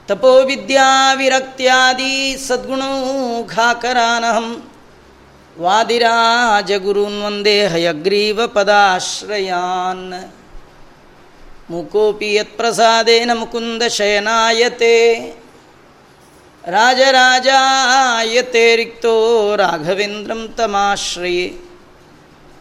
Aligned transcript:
ತಪೋವಿದ್ಯಾವಿರಕ್ತ್ಯಾದಿ 0.08 2.44
ಸದ್ಗುಣೌಘಾಕರಾನಹಂ 2.48 4.70
ವಾದಿರಾಜಗುರುನ್ 5.58 7.22
ವಂದೇ 7.22 7.66
ಹಯಗ್ರೀವ 7.66 8.46
ಪದಾಶ್ರಯಾನ್ 8.46 10.30
ಮುಕೋಪಿ 11.70 12.34
ಯತ್ಪ್ರಸಾದೇನ 12.34 13.30
ಮುಕುಂದ 13.34 13.82
ಶಯನಾಯತೆ 13.82 15.18
ರಾಜರಾಜಾಯತೆ 16.64 18.76
ರಿಕ್ತೋ 18.76 19.56
ರಾಘವೇಂದ್ರಂ 19.56 20.54
ತಮಾಶ್ರಯೇ. 20.56 21.67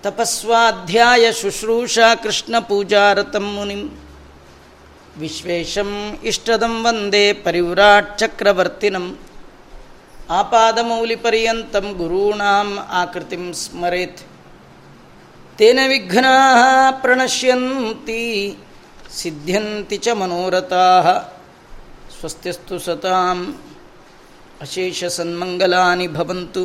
ತಪಸ್ವಾಧ್ಯಾಯ 0.08 1.32
ಶುಶ್ರೂಷಾ 1.32 2.16
ಕೃಷ್ಣ 2.16 2.60
ಪೂಜಾರತಂ 2.60 3.46
ಮುನಿಂ. 3.56 3.82
ವಿಶ್ವೇಶಂ 5.18 5.90
ಇಷ್ಟದಂ 6.24 6.76
ವಂದೇ 6.84 7.34
ಪರಿವ್ರಾಟ್ 7.34 8.18
ಚಕ್ರವರ್ತಿನಂ. 8.18 9.06
ಆಪಾದಮೌಲಿಪರ್ಯಂತಂ 10.30 11.88
ಗುರೂಣಾಂ 11.98 12.70
ಆಕೃತಿಂ 12.90 13.54
ಸ್ಮರೆತ್. 13.54 14.22
ತೇನ 15.58 15.80
ವಿಘ್ನಾ 15.88 16.36
ಪ್ರಣಶ್ಯಂತಿ 16.92 18.24
ಸಿದ್ಧ್ಯಂತಿ 19.18 19.98
ಚ 19.98 20.08
ಮನೋರಥಾ. 20.08 20.88
ಸ್ವಸ್ತಿಸ್ತು 22.20 22.80
ಸತಾಂ 22.80 23.40
ಅಶೇಷಸನ್ಮಂಗಲಾನಿ 24.62 26.08
ಭವಂತು. 26.08 26.64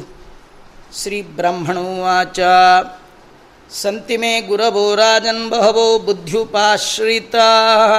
ಶ್ರೀಬ್ರಹ್ಮಣೋವಾಚ 0.97 2.41
सन्ति 3.74 4.16
मे 4.18 4.32
गुरवो 4.50 4.84
राजन् 4.96 5.50
बहवो 5.50 5.88
बुद्ध्युपाश्रिताः 6.06 7.94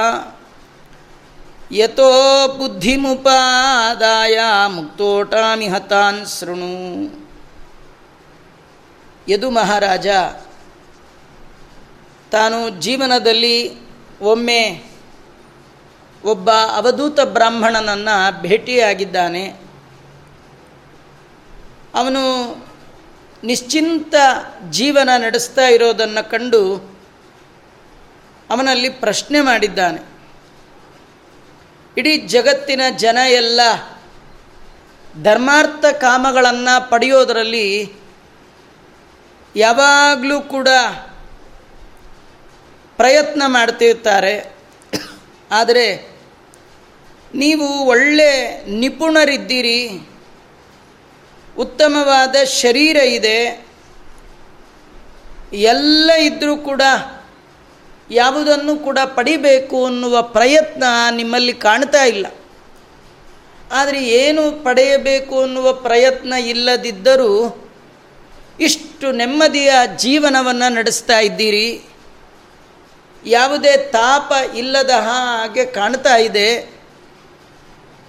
यतो 1.71 2.11
बुद्धिमुपादाय 2.57 4.37
ಮುಕ್ತೋಟಾಮಿ 4.75 5.67
ಹತಾನ್ 5.73 6.21
ಶೃಣು 6.35 6.71
ಯದು 9.27 9.47
ಮಹಾರಾಜ 9.57 10.07
ತಾನು 12.31 12.57
ಜೀವನದಲ್ಲಿ 12.85 13.55
ಒಮ್ಮೆ 14.31 14.61
ಒಬ್ಬ 16.23 16.47
ಅವಧೂತ 16.79 17.19
ಬ್ರಾಹ್ಮಣನನ್ನು 17.35 18.15
ಭೇಟಿಯಾಗಿದ್ದಾನೆ 18.43 19.43
ಅವನು 21.99 22.23
ನಿಶ್ಚಿಂತ 23.44 24.14
ಜೀವನ 24.70 25.08
ನಡೆಸ್ತಾ 25.18 25.68
ಇರೋದನ್ನು 25.68 26.30
ಕಂಡು 26.30 26.94
ಅವನಲ್ಲಿ 28.50 28.88
ಪ್ರಶ್ನೆ 28.88 29.40
ಮಾಡಿದ್ದಾನೆ. 29.40 30.14
ಇಡೀ 31.96 32.16
ಜಗತ್ತಿನ 32.16 32.80
ಜನ 32.96 33.18
ಎಲ್ಲ 33.28 33.60
ಧರ್ಮಾರ್ಥ 35.22 35.84
ಕಾಮಗಳನ್ನು 35.84 36.90
ಪಡೆಯೋದರಲ್ಲಿ 36.90 37.92
ಯಾವಾಗಲೂ 39.56 40.40
ಕೂಡ 40.40 40.68
ಪ್ರಯತ್ನ 42.96 43.42
ಮಾಡ್ತಿರ್ತಾರೆ. 43.46 44.56
ಆದರೆ 45.50 46.16
ನೀವು 47.34 47.84
ಒಳ್ಳೆ 47.84 48.64
ನಿಪುಣರಿದ್ದೀರಿ. 48.70 50.08
ಉತ್ತಮವಾದ 51.58 52.44
ಶರೀರ 52.44 52.96
ಇದೆ. 52.96 53.66
ಎಲ್ಲ 55.52 56.10
ಇದ್ದರೂ 56.10 56.56
ಕೂಡ 56.56 56.82
ಯಾವುದನ್ನು 58.10 58.76
ಕೂಡ 58.76 58.98
ಪಡಿಬೇಕು 59.04 59.86
ಅನ್ನುವ 59.86 60.22
ಪ್ರಯತ್ನ 60.22 60.84
ನಿಮ್ಮಲ್ಲಿ 61.10 61.52
ಕಾಣ್ತಾ 61.52 62.04
ಇಲ್ಲ. 62.04 62.26
ಆದರೆ 63.72 64.04
ಏನು 64.04 64.64
ಪಡೆಯಬೇಕು 64.64 65.42
ಅನ್ನುವ 65.42 65.72
ಪ್ರಯತ್ನ 65.72 66.32
ಇಲ್ಲದಿದ್ದರೂ 66.32 67.60
ಇಷ್ಟು 68.60 69.12
ನೆಮ್ಮದಿಯ 69.12 69.72
ಜೀವನವನ್ನು 69.96 70.72
ನಡೆಸ್ತಾ 70.72 71.18
ಇದ್ದೀರಿ. 71.18 71.82
ಯಾವುದೇ 73.26 73.76
ತಾಪ 73.76 74.32
ಇಲ್ಲದ 74.54 74.90
ಹಾಗೆ 74.90 75.64
ಕಾಣ್ತಾ 75.64 76.16
ಇದೆ. 76.16 76.74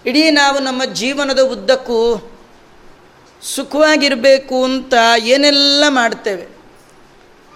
ಇಡೀ 0.06 0.30
ನಾವು 0.30 0.60
ನಮ್ಮ 0.60 0.86
ಜೀವನದ 0.86 1.40
ಉದ್ದಕ್ಕೂ 1.40 2.32
ಸುಖವಾಗಿರಬೇಕು 3.46 4.64
ಅಂತ 4.64 4.94
ಏನೆಲ್ಲ 5.24 5.84
ಮಾಡ್ತೇವೆ. 5.88 6.48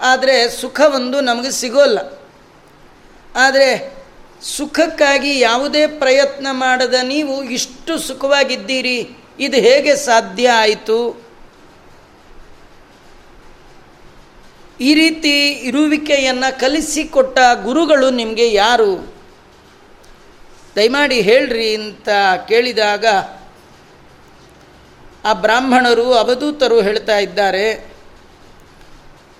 ಆದರೆ 0.01 0.49
ಸುಖ 0.49 0.81
ಒಂದು 0.95 1.21
ನಮಗೆ 1.21 1.51
ಸಿಗೋಲ್ಲ. 1.51 1.99
ಆದರೆ 3.35 3.99
ಸುಖಕ್ಕಾಗಿ 4.41 5.39
ಯಾವುದೇ 5.39 5.87
ಪ್ರಯತ್ನ 5.87 6.47
ಮಾಡದ 6.51 6.93
ನೀವು 7.03 7.43
ಇಷ್ಟು 7.43 7.97
ಸುಖವಾಗಿದ್ದೀರಿ, 7.97 9.09
ಇದು 9.39 9.57
ಹೇಗೆ 9.57 9.95
ಸಾಧ್ಯ 9.95 10.49
ಆಯಿತು? 10.49 11.29
ಈ 14.81 14.93
ರೀತಿ 14.93 15.49
ಇರುವಿಕೆಯನ್ನು 15.49 16.59
ಕಲಿಸಿಕೊಟ್ಟ 16.59 17.39
ಗುರುಗಳು 17.63 18.09
ನಿಮಗೆ 18.09 18.53
ಯಾರು? 18.53 19.13
ದಯಮಾಡಿ 20.75 21.21
ಹೇಳ್ರಿ 21.21 21.75
ಅಂತ 21.75 22.09
ಕೇಳಿದಾಗ 22.47 23.05
ಆ 25.25 25.33
ಬ್ರಾಹ್ಮಣರು 25.33 26.13
ಅವಧೂತರು 26.13 26.81
ಹೇಳ್ತಾ 26.81 27.17
ಇದ್ದಾರೆ. 27.17 27.93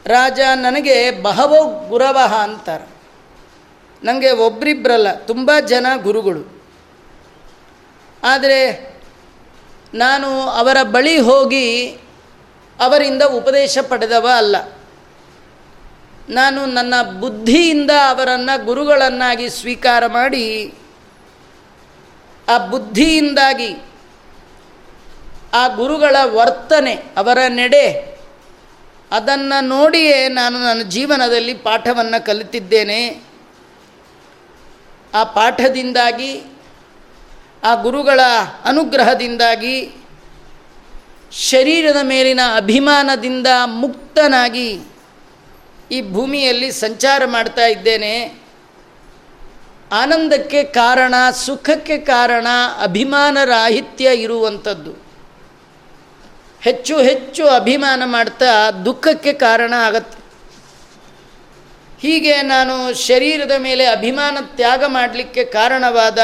ರಾಜ 0.06 0.40
ನನಗೆ 0.56 1.12
ಬಹವೋ 1.12 1.88
ಗುರವಹ 1.90 2.36
ಅಂತಾರೆ. 2.36 2.88
ನನಗೆ 4.04 4.32
ಒಬ್ರಿಬ್ರಲ್ಲ, 4.32 5.14
ತುಂಬ 5.14 5.52
ಜನ 5.68 5.88
ಗುರುಗಳು. 5.96 6.64
ಆದರೆ 8.24 8.90
ನಾನು 9.94 10.42
ಅವರ 10.42 10.78
ಬಳಿ 10.84 11.20
ಹೋಗಿ 11.20 11.88
ಅವರಿಂದ 12.80 13.22
ಉಪದೇಶ 13.22 13.78
ಪಡೆದವ 13.80 14.30
ಅಲ್ಲ. 14.38 14.56
ನಾನು 16.30 16.66
ನನ್ನ 16.66 17.02
ಬುದ್ಧಿಯಿಂದ 17.02 17.92
ಅವರನ್ನು 18.10 18.66
ಗುರುಗಳನ್ನಾಗಿ 18.66 19.50
ಸ್ವೀಕಾರ 19.50 20.06
ಮಾಡಿ, 20.08 20.74
ಆ 22.50 22.58
ಬುದ್ಧಿಯಿಂದಾಗಿ 22.58 23.89
ಆ 25.54 25.68
ಗುರುಗಳ 25.68 26.16
ವರ್ತನೆ 26.24 26.94
ಅವರ 26.94 27.38
ನೆಡೆ. 27.48 28.20
ಅದನ್ನು 29.12 29.64
ನೋಡಿಯೇ 29.64 30.28
ನಾನು 30.28 30.64
ನನ್ನ 30.64 30.82
ಜೀವನದಲ್ಲಿ 30.82 31.54
ಪಾಠವನ್ನು 31.54 32.26
ಕಲಿತಿದ್ದೇನೆ. 32.26 33.22
ಆ 35.14 35.24
ಪಾಠದಿಂದಾಗಿ, 35.24 36.42
ಆ 37.64 37.76
ಗುರುಗಳ 37.76 38.20
ಅನುಗ್ರಹದಿಂದಾಗಿ, 38.66 39.96
ಶರೀರದ 41.32 41.98
ಮೇಲಿನ 42.04 42.40
ಅಭಿಮಾನದಿಂದ 42.56 43.48
ಮುಕ್ತನಾಗಿ 43.66 44.80
ಈ 45.92 46.02
ಭೂಮಿಯಲ್ಲಿ 46.12 46.72
ಸಂಚಾರ 46.72 47.26
ಮಾಡ್ತಾ 47.26 47.66
ಇದ್ದೇನೆ. 47.66 48.42
ಆನಂದಕ್ಕೆ 49.92 50.64
ಕಾರಣ, 50.64 51.14
ಸುಖಕ್ಕೆ 51.34 51.98
ಕಾರಣ, 51.98 52.48
ಅಭಿಮಾನ 52.82 53.38
ರಾಹಿತ್ಯ 53.46 54.16
ಇರುವಂಥದ್ದು 54.16 55.09
ಹೆಚ್ಚು 56.62 56.98
ಹೆಚ್ಚು 57.00 57.48
ಅಭಿಮಾನ 57.48 58.02
ಮಾಡ್ತಾ 58.06 58.72
ದುಃಖಕ್ಕೆ 58.72 59.34
ಕಾರಣ 59.34 59.74
ಆಗತ್ತೆ. 59.78 60.20
ಹೀಗೆ 62.02 62.42
ನಾನು 62.42 62.94
ಶರೀರದ 62.94 63.52
ಮೇಲೆ 63.58 63.86
ಅಭಿಮಾನ 63.86 64.38
ತ್ಯಾಗ 64.42 64.84
ಮಾಡಲಿಕ್ಕೆ 64.88 65.44
ಕಾರಣವಾದ 65.44 66.20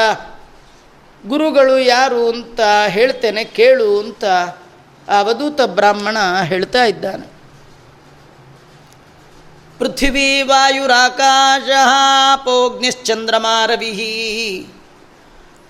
ಗುರುಗಳು 1.26 1.78
ಯಾರು 1.78 2.28
ಅಂತ 2.28 2.60
ಹೇಳ್ತೇನೆ, 2.88 3.44
ಕೇಳು 3.44 4.00
ಅಂತ 4.00 4.24
ಅವಧೂತ 5.08 5.60
ಬ್ರಾಹ್ಮಣ 5.60 6.16
ಹೇಳ್ತಾ 6.42 6.84
ಇದ್ದಾನೆ. 6.84 7.26
ಪೃಥ್ವೀ 9.78 10.42
ವಾಯುರಾಕಾಶ 10.42 11.68
ಪೋಗ್ನಿಶ್ಚಂದ್ರಮಾರವಿ 12.44 13.92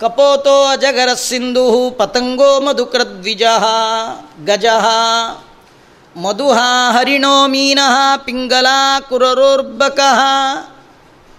ಕಪೋತೋ 0.00 0.64
ಅಜಗರ 0.64 1.14
ಸಿಂಧು 1.14 1.90
ಪತಂಗೋ 1.90 2.60
ಮಧುಕೃದ್ವಿಜ 2.60 3.42
ಗಜ 4.44 4.66
ಮಧುಹ 6.16 6.58
ಹರಿಣೋ 6.90 7.46
ಮೀನಃ 7.46 8.24
ಪಿಂಗಲಾ 8.24 9.00
ಕುರರೋರ್ಬಕ 9.00 10.00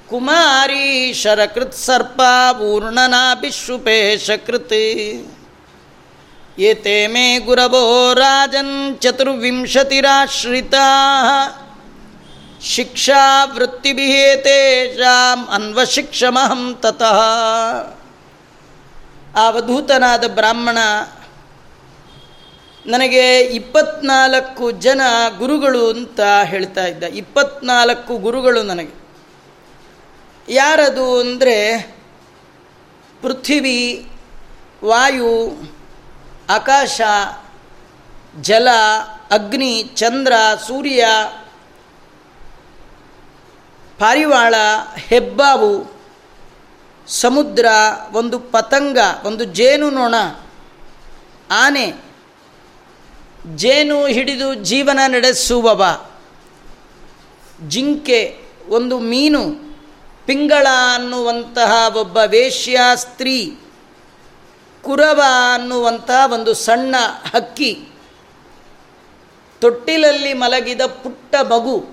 ಕುಮಾರಿ 0.09 1.13
ಶರಕೃತ್ 1.13 1.85
ಸರ್ಪ 1.85 2.21
ಪೂರ್ಣನಾಭಿಶುಪೇಶಕೃತ್ 2.57 4.73
ಏತೆ 6.59 7.07
ಮೇ 7.07 7.39
ಗುರವೋ 7.39 8.13
ರಾಜನ್ 8.13 8.99
ಚತುರ್ವಿಂಶತಿರಾಶ್ರಿತಾ 8.99 10.85
ಶಿಕ್ಷಾ 12.61 13.45
ವೃತ್ತಿಭಿಹೇತೇಷಾಂ 13.45 15.49
ಅನ್ವಶಿಕ್ಷಮಹಂ 15.49 16.79
ತತಃ 16.79 17.19
ಅವಧೂತನಾದ 19.36 20.24
ಬ್ರಾಹ್ಮಣ, 20.34 20.78
ನನಗೆ 22.86 23.40
ಇಪ್ಪತ್ನಾಲ್ಕು 23.40 24.70
ಜನ 24.70 25.00
ಗುರುಗಳು 25.38 25.90
ಅಂತ 25.90 26.20
ಹೇಳ್ತಾ 26.44 26.84
ಇದ್ದ. 26.84 27.02
ಇಪ್ಪತ್ನಾಲ್ಕು 27.02 28.16
ಗುರುಗಳು 28.16 28.62
ನನಗೆ. 28.62 28.98
ಯಾರದು 30.48 31.20
ಅಂದರೆ 31.20 31.78
ಪೃಥ್ವಿ, 33.22 34.10
ವಾಯು, 34.84 35.62
ಆಕಾಶ, 36.50 37.00
ಜಲ, 38.40 38.68
ಅಗ್ನಿ, 39.30 39.82
ಚಂದ್ರ, 39.82 40.32
ಸೂರ್ಯ, 40.66 41.06
ಪಾರಿವಾಳ, 43.98 44.54
ಹೆಬ್ಬಾವು 44.96 45.97
ಸಮುದ್ರ, 47.08 47.66
ಒಂದು 48.12 48.38
ಪತಂಗ, 48.38 48.98
ಒಂದು 49.24 49.44
ಜೇನು 49.44 49.90
ನೊಣ, 49.90 50.14
ಆನೆ, 51.50 51.94
ಜೇನು 53.56 54.06
ಹಿಡಿದು 54.06 54.54
ಜೀವನ 54.54 54.98
ನಡೆಸುವವ, 55.06 56.06
ಜಿಂಕೆ, 57.68 58.38
ಒಂದು 58.68 58.98
ಮೀನು, 58.98 59.42
ಪಿಂಗಳ 60.26 60.66
ಅನ್ನುವಂತಹ 60.94 61.96
ಒಬ್ಬ 61.96 62.18
ವೇಶ್ಯ 62.26 62.80
ಸ್ತ್ರೀ, 62.94 63.58
ಕುರವ 64.82 65.22
ಅನ್ನುವಂತಹ 65.54 66.32
ಒಂದು 66.32 66.54
ಸಣ್ಣ 66.54 66.96
ಹಕ್ಕಿ, 67.34 67.88
ತೊಟ್ಟಿಲಲ್ಲಿ 69.60 70.32
ಮಲಗಿದ 70.32 70.80
ಪುಟ್ಟ 70.80 71.34
ಮಗು, 71.34 71.84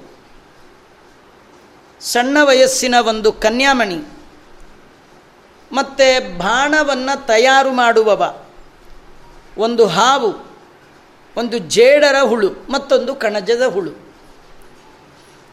ಸಣ್ಣ 2.02 2.38
ವಯಸ್ಸಿನ 2.44 2.96
ಒಂದು 3.08 3.32
ಕನ್ಯಾಮಣಿ. 3.32 4.15
ಮತ್ತು 5.76 6.38
ಬಾಣವನ್ನು 6.38 7.26
ತಯಾರು 7.28 7.72
ಮಾಡುವವ. 7.72 8.22
ಒಂದು 9.58 9.86
ಹಾವು, 9.88 10.32
ಒಂದು 11.38 11.58
ಜೇಡರ 11.58 12.16
ಹುಳು, 12.22 12.50
ಮತ್ತೊಂದು 12.70 13.16
ಕಣಜದ 13.16 13.66
ಹುಳು. 13.66 13.92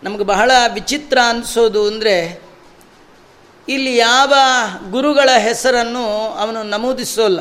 ನಮಗೆ 0.02 0.24
ಬಹಳ 0.24 0.50
ವಿಚಿತ್ರ 0.74 1.18
ಅನಿಸೋದು 1.28 1.86
ಅಂದರೆ, 1.86 2.42
ಇಲ್ಲಿ 3.68 3.96
ಯಾವ 3.96 4.32
ಗುರುಗಳ 4.90 5.30
ಹೆಸರನ್ನು 5.38 6.04
ಅವನು 6.38 6.62
ನಮೂದಿಸೋಲ್ಲ 6.62 7.40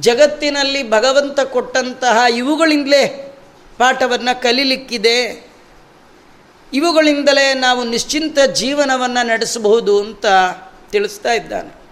ಜಗತ್ತಿನಲ್ಲಿ 0.00 0.90
ಭಗವಂತ 0.90 1.40
ಕೊಟ್ಟಂತಹ 1.40 2.16
ಇವುಗಳಿಂದಲೇ 2.36 3.02
ಪಾಠವನ್ನು 3.78 4.42
ಕಲೀಲಿಕ್ಕಿದೆ. 4.42 5.16
ಇವುಗಳಿಂದಲೇ 6.72 7.54
ನಾವು 7.54 7.84
ನಿಶ್ಚಿಂತ 7.84 8.38
ಜೀವನವನ್ನು 8.52 9.26
ನಡೆಸಬಹುದು 9.26 9.94
ಅಂತ 10.00 10.26
ತಿಳಿಸ್ತಾ 10.92 11.32
ಇದ್ದಾನೆ. 11.32 11.82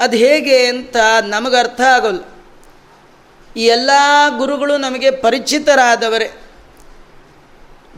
ಅದು 0.00 0.16
ಹೇಗೆ 0.16 0.66
ಅಂತ 0.66 0.96
ನಮಗೆ 1.26 1.56
ಅರ್ಥ 1.56 1.80
ಆಗೋಲ್ಲ. 1.80 2.22
ಈ 3.56 3.64
ಎಲ್ಲ 3.64 3.90
ಗುರುಗಳು 4.36 4.76
ನಮಗೆ 4.76 5.10
ಪರಿಚಿತರಾದವರೇ. 5.10 6.30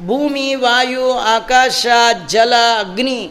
ಭೂಮಿ, 0.07 0.55
ವಾಯು, 0.55 1.13
ಆಕಾಶ, 1.13 1.87
ಜಲ, 2.27 2.55
ಅಗ್ನಿ, 2.79 3.31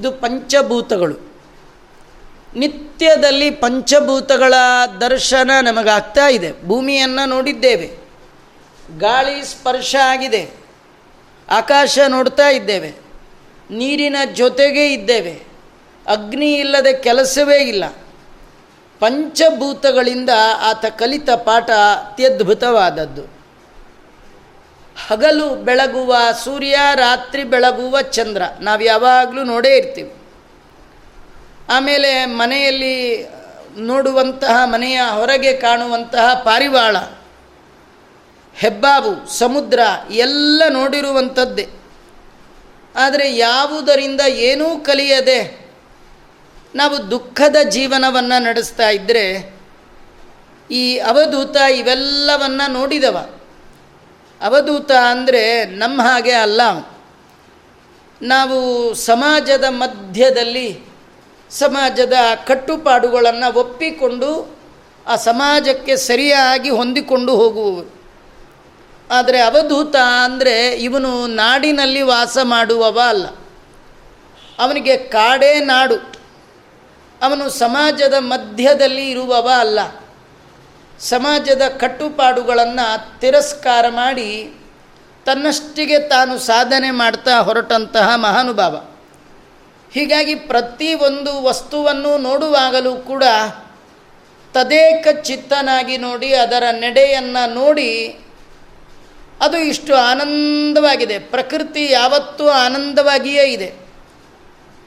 ಇದು 0.00 0.12
ಪಂಚಭೂತಗಳು. 0.12 1.32
ನಿತ್ಯದಲ್ಲಿ 2.56 3.50
ಪಂಚಭೂತಗಳ 3.50 4.54
ದರ್ಶನ 5.00 5.50
ನಮಗಾಗ್ತಾ 5.62 6.28
ಇದೆ. 6.28 6.66
ಭೂಮಿಯನ್ನು 6.66 7.28
ನೋಡಿದ್ದೇವೆ. 7.28 8.08
ಗಾಳಿ, 8.98 9.46
ಸ್ಪರ್ಶ 9.46 9.96
ಆಗಿದೆ. 10.04 10.50
ಆಕಾಶ 11.48 11.98
ನೋಡ್ತಾ 12.08 12.48
ಇದ್ದೇವೆ. 12.48 12.88
ನೀರಿನ 13.70 14.16
ಜೊತೆಗೆ 14.34 14.92
ಇದ್ದೇವೆ. 14.92 15.47
ಅಗ್ನಿ 16.08 16.54
ಇಲ್ಲದೆ 16.54 16.92
ಕೆಲಸವೇ 16.92 17.56
ಇಲ್ಲ. 17.56 17.84
ಪಂಚಭೂತಗಳಿಂದ 19.00 20.30
ಆತ 20.60 20.84
ಕಲಿತ 20.86 21.30
ಪಾಠ 21.30 21.70
ಅತ್ಯದ್ಭುತವಾದದ್ದು. 21.70 23.38
ಹಗಲು 25.08 25.48
ಬೆಳಗುವ 25.48 26.16
ಸೂರ್ಯ, 26.44 26.78
ರಾತ್ರಿ 26.94 27.44
ಬೆಳಗುವ 27.44 28.00
ಚಂದ್ರ 28.00 28.42
ನಾವು 28.60 28.80
ಯಾವಾಗಲೂ 28.80 29.44
ನೋಡೇ 29.44 29.76
ಇರ್ತೀವಿ. 29.76 30.14
ಆಮೇಲೆ 31.68 32.26
ಮನೆಯಲ್ಲಿ 32.26 33.26
ನೋಡುವಂತಹ, 33.78 34.60
ಮನೆಯ 34.64 35.00
ಹೊರಗೆ 35.12 35.52
ಕಾಣುವಂತಹ 35.52 36.34
ಪಾರಿವಾಳ, 36.34 36.96
ಹೆಬ್ಬಾವು, 38.54 39.38
ಸಮುದ್ರ 39.38 39.80
ಎಲ್ಲ 40.10 40.62
ನೋಡಿರುವಂಥದ್ದೇ. 40.68 41.68
ಆದರೆ 42.96 43.36
ಯಾವುದರಿಂದ 43.36 44.20
ಏನೂ 44.20 44.80
ಕಲಿಯದೆ 44.80 45.57
ನಾವು 46.74 47.10
ದುಃಖದ 47.10 47.56
ಜೀವನವನ್ನು 47.68 48.42
ನಡೆಸ್ತಾ 48.42 48.90
ಇದ್ದರೆ 48.90 49.58
ಈ 50.70 50.98
ಅವಧೂತ 50.98 51.56
ಇವೆಲ್ಲವನ್ನು 51.56 52.72
ನೋಡಿದವ. 52.72 53.28
ಅವಧೂತ 54.40 54.90
ಅಂದರೆ 54.92 55.64
ನಮ್ಮ 55.64 56.02
ಹಾಗೆ 56.02 56.32
ಅಲ್ಲ 56.32 56.60
ನಾವು 58.22 58.94
ಸಮಾಜದ 58.94 59.64
ಮಧ್ಯದಲ್ಲಿ 59.68 60.80
ಸಮಾಜದ 61.50 62.12
ಕಟ್ಟುಪಾಡುಗಳನ್ನು 62.46 63.58
ಒಪ್ಪಿಕೊಂಡು 63.58 64.58
ಆ 65.06 65.16
ಸಮಾಜಕ್ಕೆ 65.16 65.96
ಸರಿಯಾಗಿ 65.96 66.70
ಹೊಂದಿಕೊಂಡು 66.70 67.36
ಹೋಗುವವರು. 67.36 68.02
ಆದರೆ 69.10 69.40
ಅವಧೂತ 69.40 69.96
ಅಂದರೆ 69.96 70.70
ಇವನು 70.70 71.26
ನಾಡಿನಲ್ಲಿ 71.26 72.02
ವಾಸ 72.02 72.38
ಮಾಡುವವ 72.42 73.00
ಅಲ್ಲ. 73.08 73.26
ಅವನಿಗೆ 74.58 74.96
ಕಾಡೇ 74.96 75.60
ನಾಡು. 75.60 76.17
ಅವನು 77.22 77.50
ಸಮಾಜದ 77.50 78.14
ಮಧ್ಯದಲ್ಲಿ 78.18 79.10
ಇರುವವ 79.10 79.50
ಅಲ್ಲ. 79.58 79.80
ಸಮಾಜದ 81.00 81.62
ಕಟ್ಟುಪಾಡುಗಳನ್ನು 81.78 83.20
ತಿರಸ್ಕಾರ 83.20 83.84
ಮಾಡಿ 83.88 84.54
ತನ್ನಷ್ಟಿಗೆ 85.26 85.98
ತಾನು 85.98 86.38
ಸಾಧನೆ 86.38 86.90
ಮಾಡ್ತಾ 86.90 87.38
ಹೊರಟಂತಹ 87.40 88.12
ಮಹಾನುಭಾವ. 88.14 88.84
ಹೀಗಾಗಿ 89.92 90.34
ಪ್ರತಿಯೊಂದು 90.34 91.42
ವಸ್ತುವನ್ನು 91.42 92.18
ನೋಡುವಾಗಲೂ 92.18 92.96
ಕೂಡ 92.96 93.24
ತದೇಕ 94.54 95.08
ಚಿತ್ತನಾಗಿ 95.22 95.96
ನೋಡಿ 95.96 96.34
ಅದರ 96.34 96.62
ನೆಡೆಯನ್ನು 96.72 97.54
ನೋಡಿ 97.54 98.18
ಅದು 99.40 99.56
ಇಷ್ಟು 99.56 99.94
ಆನಂದವಾಗಿದೆ. 99.94 101.18
ಪ್ರಕೃತಿ 101.18 101.88
ಯಾವತ್ತೂ 101.90 102.48
ಆನಂದವಾಗಿಯೇ 102.48 103.44
ಇದೆ. 103.44 103.87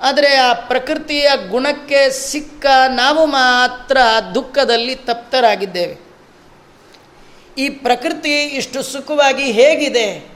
ಆದರೆ 0.01 0.35
ಆ 0.35 0.53
ಪ್ರಕೃತಿಯ 0.53 1.29
ಗುಣಕ್ಕೆ 1.49 2.09
ಸಿಕ್ಕ 2.09 2.65
ನಾವು 2.89 3.25
ಮಾತ್ರ 3.25 3.97
ದುಃಖದಲ್ಲಿ 4.35 4.95
ತಪ್ತರಾಗಿದ್ದೇವೆ. 4.95 6.11
ಈ 7.57 7.69
ಪ್ರಕೃತಿ 7.69 8.43
ಇಷ್ಟು 8.43 8.83
ಸುಖವಾಗಿ 8.83 9.51
ಹೇಗಿದೆ? 9.51 10.31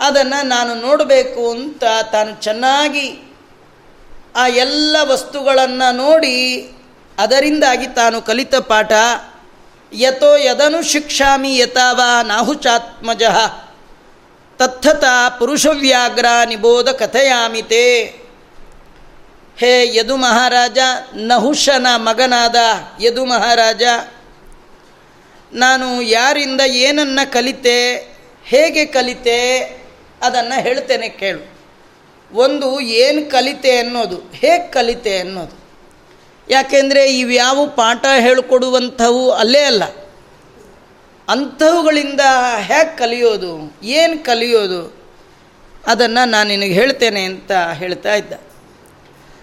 ಅದನ್ನು 0.00 0.46
ನಾನು 0.46 0.74
ನೋಡಬೇಕು 0.74 1.50
ಅಂತ 1.50 1.84
ತಾನು 2.12 2.42
ಚೆನ್ನಾಗಿ 2.42 3.22
ಆ 4.36 4.46
ಎಲ್ಲ 4.46 4.96
ವಸ್ತುಗಳನ್ನು 5.02 5.96
ನೋಡಿ 5.96 6.68
ಅದರಿಂದಾಗಿ 7.18 7.86
ತಾನು 7.86 8.22
ಕಲಿತ 8.22 8.54
ಪಾಠ, 8.54 8.92
ಯಥೋ 9.92 10.36
ಯದನು 10.36 10.82
ಶಿಕ್ಷಾಮಿ 10.82 11.58
ಯಥಾವ 11.58 12.00
ನಾಹುಚಾತ್ಮಜ, 12.22 13.22
ತತ್ಥತಾ 14.58 15.28
ಪುರುಷವ್ಯಾಘ್ರ 15.28 16.26
ನಿಬೋಧ 16.44 16.88
ಕಥೆಯಾಮಿತೆ. 16.88 18.25
ಹೇ 19.58 19.96
ಯದು 19.96 20.16
ಮಹಾರಾಜ, 20.16 20.78
ನಹುಷನ 21.14 21.86
ಮಗನಾದ 21.96 22.56
ಯದು 23.02 23.24
ಮಹಾರಾಜ, 23.24 23.82
ನಾನು 25.52 26.02
ಯಾರಿಂದ 26.02 26.60
ಏನನ್ನು 26.60 27.32
ಕಲಿತೆ, 27.32 27.78
ಹೇಗೆ 28.44 28.86
ಕಲಿತೆ 28.86 29.38
ಅದನ್ನು 30.22 30.62
ಹೇಳ್ತೇನೆ 30.62 31.08
ಕೇಳು. 31.08 31.42
ಒಂದು 32.32 32.80
ಏನು 32.80 33.30
ಕಲಿತೆ 33.30 33.78
ಅನ್ನೋದು, 33.78 34.16
ಹೇಗೆ 34.32 34.70
ಕಲಿತೆ 34.70 35.18
ಅನ್ನೋದು. 35.18 35.56
ಯಾಕೆಂದರೆ 36.50 37.18
ಇವ್ಯಾವ 37.18 37.66
ಪಾಠ 37.66 38.06
ಹೇಳಿಕೊಡುವಂಥವು 38.18 39.30
ಅಲ್ಲೇ 39.30 39.62
ಅಲ್ಲ. 39.62 39.84
ಅಂಥವುಗಳಿಂದ 41.28 42.20
ಹೇಗೆ 42.58 42.96
ಕಲಿಯೋದು, 42.96 43.52
ಏನು 43.82 44.24
ಕಲಿಯೋದು, 44.24 44.82
ಅದನ್ನು 45.86 46.28
ನಾನು 46.28 46.48
ನಿನಗೆ 46.48 46.72
ಹೇಳ್ತೇನೆ 46.72 47.22
ಅಂತ 47.24 47.52
ಹೇಳ್ತಾ 47.52 48.14
ಇದ್ದ. 48.14 48.32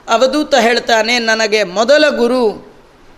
ಅವಧೂತ 0.08 0.56
ಹೇಳ್ತಾನೆ, 0.56 1.20
ನನಗೆ 1.20 1.64
ಮೊದಲ 1.64 2.10
ಗುರು 2.10 2.44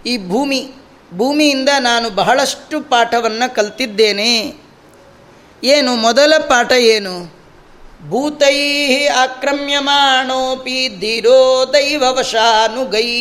ಈ 0.05 0.17
ಭೂಮಿ. 0.17 0.69
ಭೂಮಿಯಿಂದ 1.13 1.69
ನಾನು 1.79 2.09
ಬಹಳಷ್ಟು 2.09 2.81
ಪಾಠವನ್ನು 2.81 3.55
ಕಲ್ತಿದ್ದೇನೆ. 3.55 4.53
ಏನು, 5.63 5.95
ಮೊದಲ 5.95 6.33
ಪಾಠ 6.37 6.71
ಏನು? 6.71 7.35
ಭೂತೈ 8.09 8.57
ಆಕ್ರಮ್ಯಮಾಣೋಪಿ 9.07 10.89
ಧೀರೋ 10.89 11.65
ದೈವವಶಾನುಗೈ 11.73 13.11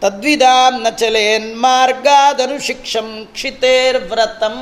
ತದ್ವಿಧಾಂ 0.00 0.82
ನ 0.82 0.88
ಚಲೇನ್ 0.88 1.56
ಮಾರ್ಗಾದರು 1.56 2.66
ಶಿಕ್ಷಂ 2.66 3.28
ಕ್ಷಿತೇರ್ವ್ರತಂ 3.32 4.56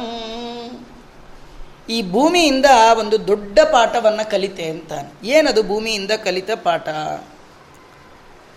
ಈ 1.90 2.02
ಭೂಮಿಯಿಂದ 2.10 2.66
ಒಂದು 2.98 3.26
ದೊಡ್ಡ 3.26 3.58
ಪಾಠವನ್ನು 3.60 4.30
ಕಲಿತೆ 4.30 4.64
ಅಂತಾನೆ. 4.64 5.28
ಏನದು 5.28 5.62
ಭೂಮಿಯಿಂದ 5.62 6.10
ಕಲಿತ 6.24 6.50
ಪಾಠ? 6.50 6.88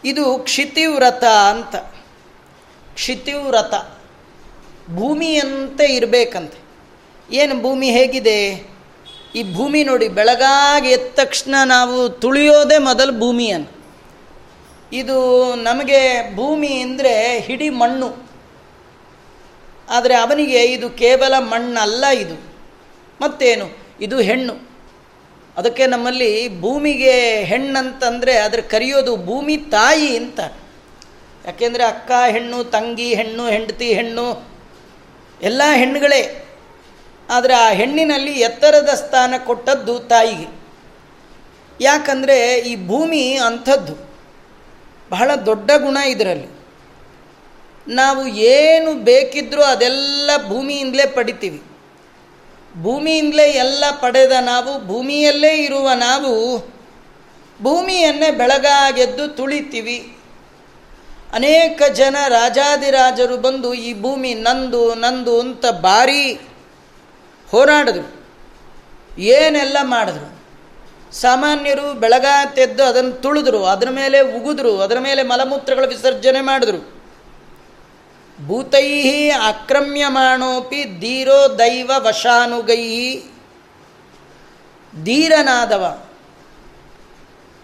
ಇದು 0.06 0.38
ಕ್ಷಿತಿವ್ರತ 0.38 1.24
ಅಂತ. 1.24 1.76
ಕ್ಷಿತಿವ್ರತ. 2.94 3.74
ಭೂಮಿಯಂತೆ 4.96 5.86
ಇರಬೇಕಂತೆ. 5.86 6.58
ಏನು 7.32 7.62
ಭೂಮಿ 7.62 7.92
ಹೇಗಿದೆ? 7.92 8.70
ಈ 9.36 9.54
ಭೂಮಿ 9.54 9.84
ನೋಡಿ, 9.84 10.08
ಬೆಳಗಾಗಿ 10.08 10.90
ಎದ್ದ 10.90 11.16
ತಕ್ಷಣ 11.16 11.56
ನಾವು 11.66 12.10
ತುಳಿಯೋದೇ 12.10 12.78
ಮೊದಲು 12.78 13.20
ಭೂಮಿಯನ್ನು 13.20 13.78
ಇದು 14.94 15.56
ನಮಗೆ 15.56 16.36
ಭೂಮಿ 16.36 16.68
ಅಂದರೆ 16.68 17.40
ಹಿಡಿ 17.40 17.70
ಮಣ್ಣು. 17.70 18.30
ಆದರೆ 19.90 20.16
ಅವನಿಗೆ 20.16 20.64
ಇದು 20.64 20.90
ಕೇವಲ 20.90 21.34
ಮಣ್ಣಲ್ಲ 21.40 22.06
ಇದು. 22.06 22.34
ಮತ್ತೇನು? 23.22 23.78
ಇದು 24.02 24.20
ಹೆಣ್ಣು. 24.20 24.67
ಅದಕ್ಕೆ 25.58 25.88
ನಮ್ಮಲ್ಲಿ 25.88 26.62
ಭೂಮಿಗೆ 26.62 27.44
ಹೆಣ್ಣಂತಂದರೆ 27.44 28.38
ಅದ್ರ 28.38 28.60
ಕರೆಯೋದು 28.60 29.18
ಭೂಮಿ 29.18 29.58
ತಾಯಿ 29.58 30.18
ಅಂತ. 30.18 30.40
ಯಾಕೆಂದರೆ 31.46 31.84
ಅಕ್ಕ 31.84 32.12
ಹೆಣ್ಣು, 32.30 32.64
ತಂಗಿ 32.64 33.14
ಹೆಣ್ಣು, 33.14 33.48
ಹೆಂಡತಿ 33.48 33.94
ಹೆಣ್ಣು, 33.94 34.48
ಎಲ್ಲ 35.42 35.62
ಹೆಣ್ಣುಗಳೇ. 35.76 36.44
ಆದರೆ 37.30 37.54
ಆ 37.54 37.70
ಹೆಣ್ಣಿನಲ್ಲಿ 37.70 38.32
ಎತ್ತರದ 38.32 38.90
ಸ್ಥಾನ 38.90 39.34
ಕೊಟ್ಟದ್ದು 39.46 40.00
ತಾಯಿಗೆ. 40.00 40.60
ಯಾಕಂದರೆ 41.82 42.60
ಈ 42.60 42.88
ಭೂಮಿ 42.88 43.34
ಅಂಥದ್ದು. 43.34 43.94
ಬಹಳ 45.10 45.36
ದೊಡ್ಡ 45.36 45.72
ಗುಣ 45.78 45.98
ಇದರಲ್ಲಿ. 45.98 46.58
ನಾವು 47.88 48.28
ಏನು 48.28 48.94
ಬೇಕಿದ್ದರೂ 48.94 49.62
ಅದೆಲ್ಲ 49.62 50.30
ಭೂಮಿಯಿಂದಲೇ 50.48 51.06
ಪಡಿತೀವಿ. 51.06 51.62
ಭೂಮಿಯಿಂದಲೇ 52.84 53.44
ಎಲ್ಲ 53.44 53.84
ಪಡೆದ 54.00 54.32
ನಾವು, 54.42 54.88
ಭೂಮಿಯಲ್ಲೇ 54.88 55.56
ಇರುವ 55.56 55.92
ನಾವು, 55.92 56.58
ಭೂಮಿಯನ್ನೇ 57.62 58.32
ಬೆಳಗಾಗೆದ್ದು 58.32 59.28
ತುಳಿತೀವಿ. 59.28 60.18
ಅನೇಕ 61.34 61.82
ಜನ 61.94 62.16
ರಾಜಾದಿರಾಜರು 62.28 63.38
ಬಂದು 63.38 63.74
ಈ 63.74 64.02
ಭೂಮಿ 64.02 64.34
ನಂದು 64.34 64.96
ನಂದು 64.96 65.40
ಅಂತ 65.40 65.66
ಬಾರಿ 65.66 66.34
ಹೋರಾಡಿದ್ರು. 67.52 68.18
ಏನೆಲ್ಲ 69.22 69.78
ಮಾಡಿದ್ರು? 69.82 70.38
ಸಾಮಾನ್ಯರು 71.16 71.94
ಬೆಳಗಾತೆದ್ದು 71.94 72.84
ಅದನ್ನು 72.84 73.12
ತುಳಿದ್ರು, 73.12 73.66
ಅದರ 73.66 73.90
ಮೇಲೆ 73.90 74.22
ಉಗಿದ್ರು, 74.22 74.82
ಅದರ 74.82 75.00
ಮೇಲೆ 75.00 75.24
ಮಲಮೂತ್ರಗಳ 75.24 75.86
ವಿಸರ್ಜನೆ 75.86 76.42
ಮಾಡಿದ್ರು. 76.42 76.97
ಭೂತೈ 78.46 79.30
ಆಕ್ರಮ್ಯಮಾಣೋಪಿ 79.30 80.84
ಧೀರೋ 81.00 81.60
ದೈವ 81.60 81.92
ವಶಾನುಗೈ. 81.98 83.18
ಧೀರನಾದವ, 85.04 86.00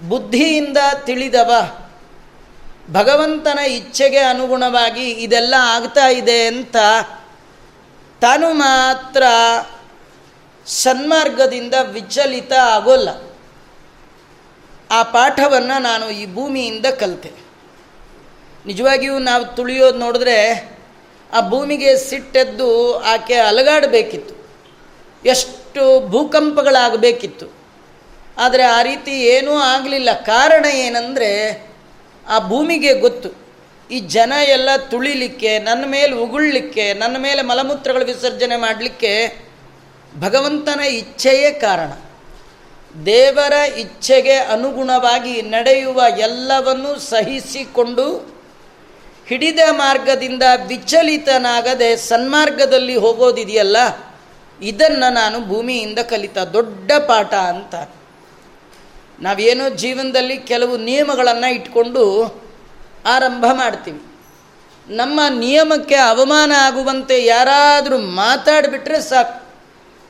ಬುದ್ಧಿಯಿಂದ 0.09 0.77
ತಿಳಿದವ, 1.05 1.51
ಭಗವಂತನ 2.91 3.59
ಇಚ್ಛೆಗೆ 3.59 4.19
ಅನುಗುಣವಾಗಿ 4.19 5.09
ಇದೆಲ್ಲ 5.09 5.55
ಆಗ್ತಾ 5.59 6.07
ಇದೆ 6.07 6.47
ಅಂತ 6.47 6.75
ತಾನು 8.21 8.53
ಮಾತ್ರ 8.53 9.23
ಸನ್ಮಾರ್ಗದಿಂದ 10.65 11.73
ವಿಚಲಿತ 11.91 12.53
ಆಗೋಲ್ಲ. 12.53 13.09
ಆ 14.91 15.03
ಪಾಠವನ್ನು 15.03 15.81
ನಾನು 15.81 16.09
ಈ 16.09 16.33
ಭೂಮಿಯಿಂದ 16.33 16.85
ಕಲಿತೆ. 16.85 17.31
ನಿಜವಾಗಿಯೂ 18.65 19.19
ನಾವು 19.19 19.45
ತುಳಿಯೋದು 19.45 19.97
ನೋಡಿದ್ರೆ 19.97 20.73
ಆ 21.33 21.49
ಭೂಮಿಗೆ 21.49 21.97
ಸಿಟ್ಟೆದ್ದು 21.97 22.99
ಆಕೆ 22.99 23.33
ಅಲಗಾಡಬೇಕಿತ್ತು. 23.33 24.47
ಎಷ್ಟು 25.25 26.07
ಭೂಕಂಪಗಳಾಗಬೇಕಿತ್ತು. 26.07 27.47
ಆದರೆ 28.37 28.63
ಆ 28.63 28.81
ರೀತಿ 28.81 29.11
ಏನೂ 29.11 29.53
ಆಗಲಿಲ್ಲ. 29.55 30.13
ಕಾರಣ 30.13 30.65
ಏನಂದರೆ 30.65 31.63
ಆ 32.27 32.47
ಭೂಮಿಗೆ 32.47 32.93
ಗೊತ್ತು. 32.93 33.29
ಈ 33.91 33.99
ಜನ 33.99 34.33
ಎಲ್ಲ 34.47 34.69
ತುಳಿಲಿಕ್ಕೆ, 34.77 35.59
ನನ್ನ 35.59 35.85
ಮೇಲೆ 35.85 36.11
ಉಗುಳ್ಲಿಕ್ಕೆ, 36.11 36.93
ನನ್ನ 36.93 37.17
ಮೇಲೆ 37.17 37.41
ಮಲಮೂತ್ರಗಳು 37.41 38.05
ವಿಸರ್ಜನೆ 38.05 38.55
ಮಾಡಲಿಕ್ಕೆ 38.55 39.35
ಭಗವಂತನ 40.19 40.79
ಇಚ್ಛೆಯೇ 40.79 41.51
ಕಾರಣ. 41.51 41.91
ದೇವರ 43.05 43.53
ಇಚ್ಛೆಗೆ 43.53 44.33
ಅನುಗುಣವಾಗಿ 44.33 45.41
ನಡೆಯುವ 45.41 46.01
ಎಲ್ಲವನ್ನು 46.17 46.99
ಸಹಿಸಿಕೊಂಡು 46.99 48.32
ಹಿಡಿದ 49.27 49.59
ಮಾರ್ಗದಿಂದ 49.71 50.43
ವಿಚಲಿತನಾಗದೆ 50.67 51.95
ಸನ್ಮಾರ್ಗದಲ್ಲಿ 51.95 52.95
ಹೋಗೋದಿದೆಯಲ್ಲ? 52.95 53.77
ಇದನ್ನು 54.61 55.13
ನಾನು 55.13 55.47
ಭೂಮಿಯಿಂದ 55.47 55.99
ಕಲಿತ 55.99 56.37
ದೊಡ್ಡ 56.37 56.91
ಪಾಠ 56.91 57.33
ಅಂತ. 57.33 57.75
ನಾವೇನೋ 59.21 59.69
ಜೀವನದಲ್ಲಿ 59.69 60.37
ಕೆಲವು 60.37 60.77
ನಿಯಮಗಳನ್ನು 60.77 61.53
ಇಟ್ಕೊಂಡು 61.53 62.03
ಆರಂಭ 63.05 63.45
ಮಾಡ್ತೀವಿ. 63.53 64.01
ನಮ್ಮ 64.87 65.19
ನಿಯಮಕ್ಕೆ 65.29 65.95
ಅವಮಾನ 65.95 66.51
ಆಗುವಂತೆ 66.51 67.25
ಯಾರಾದರೂ 67.25 67.97
ಮಾತಾಡಿಬಿಟ್ರೆ 67.97 69.01
ಸಾಕು. 69.01 69.43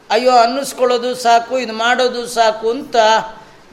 ಅಯ್ಯೋ, 0.10 0.32
ಅನ್ನಿಸ್ಕೊಳ್ಳೋದು 0.32 1.15
ಸಾಕು, 1.15 1.60
ಇದು 1.60 1.74
ಮಾಡೋದು 1.74 2.27
ಸಾಕು 2.27 2.70
ಅಂತ 2.70 2.96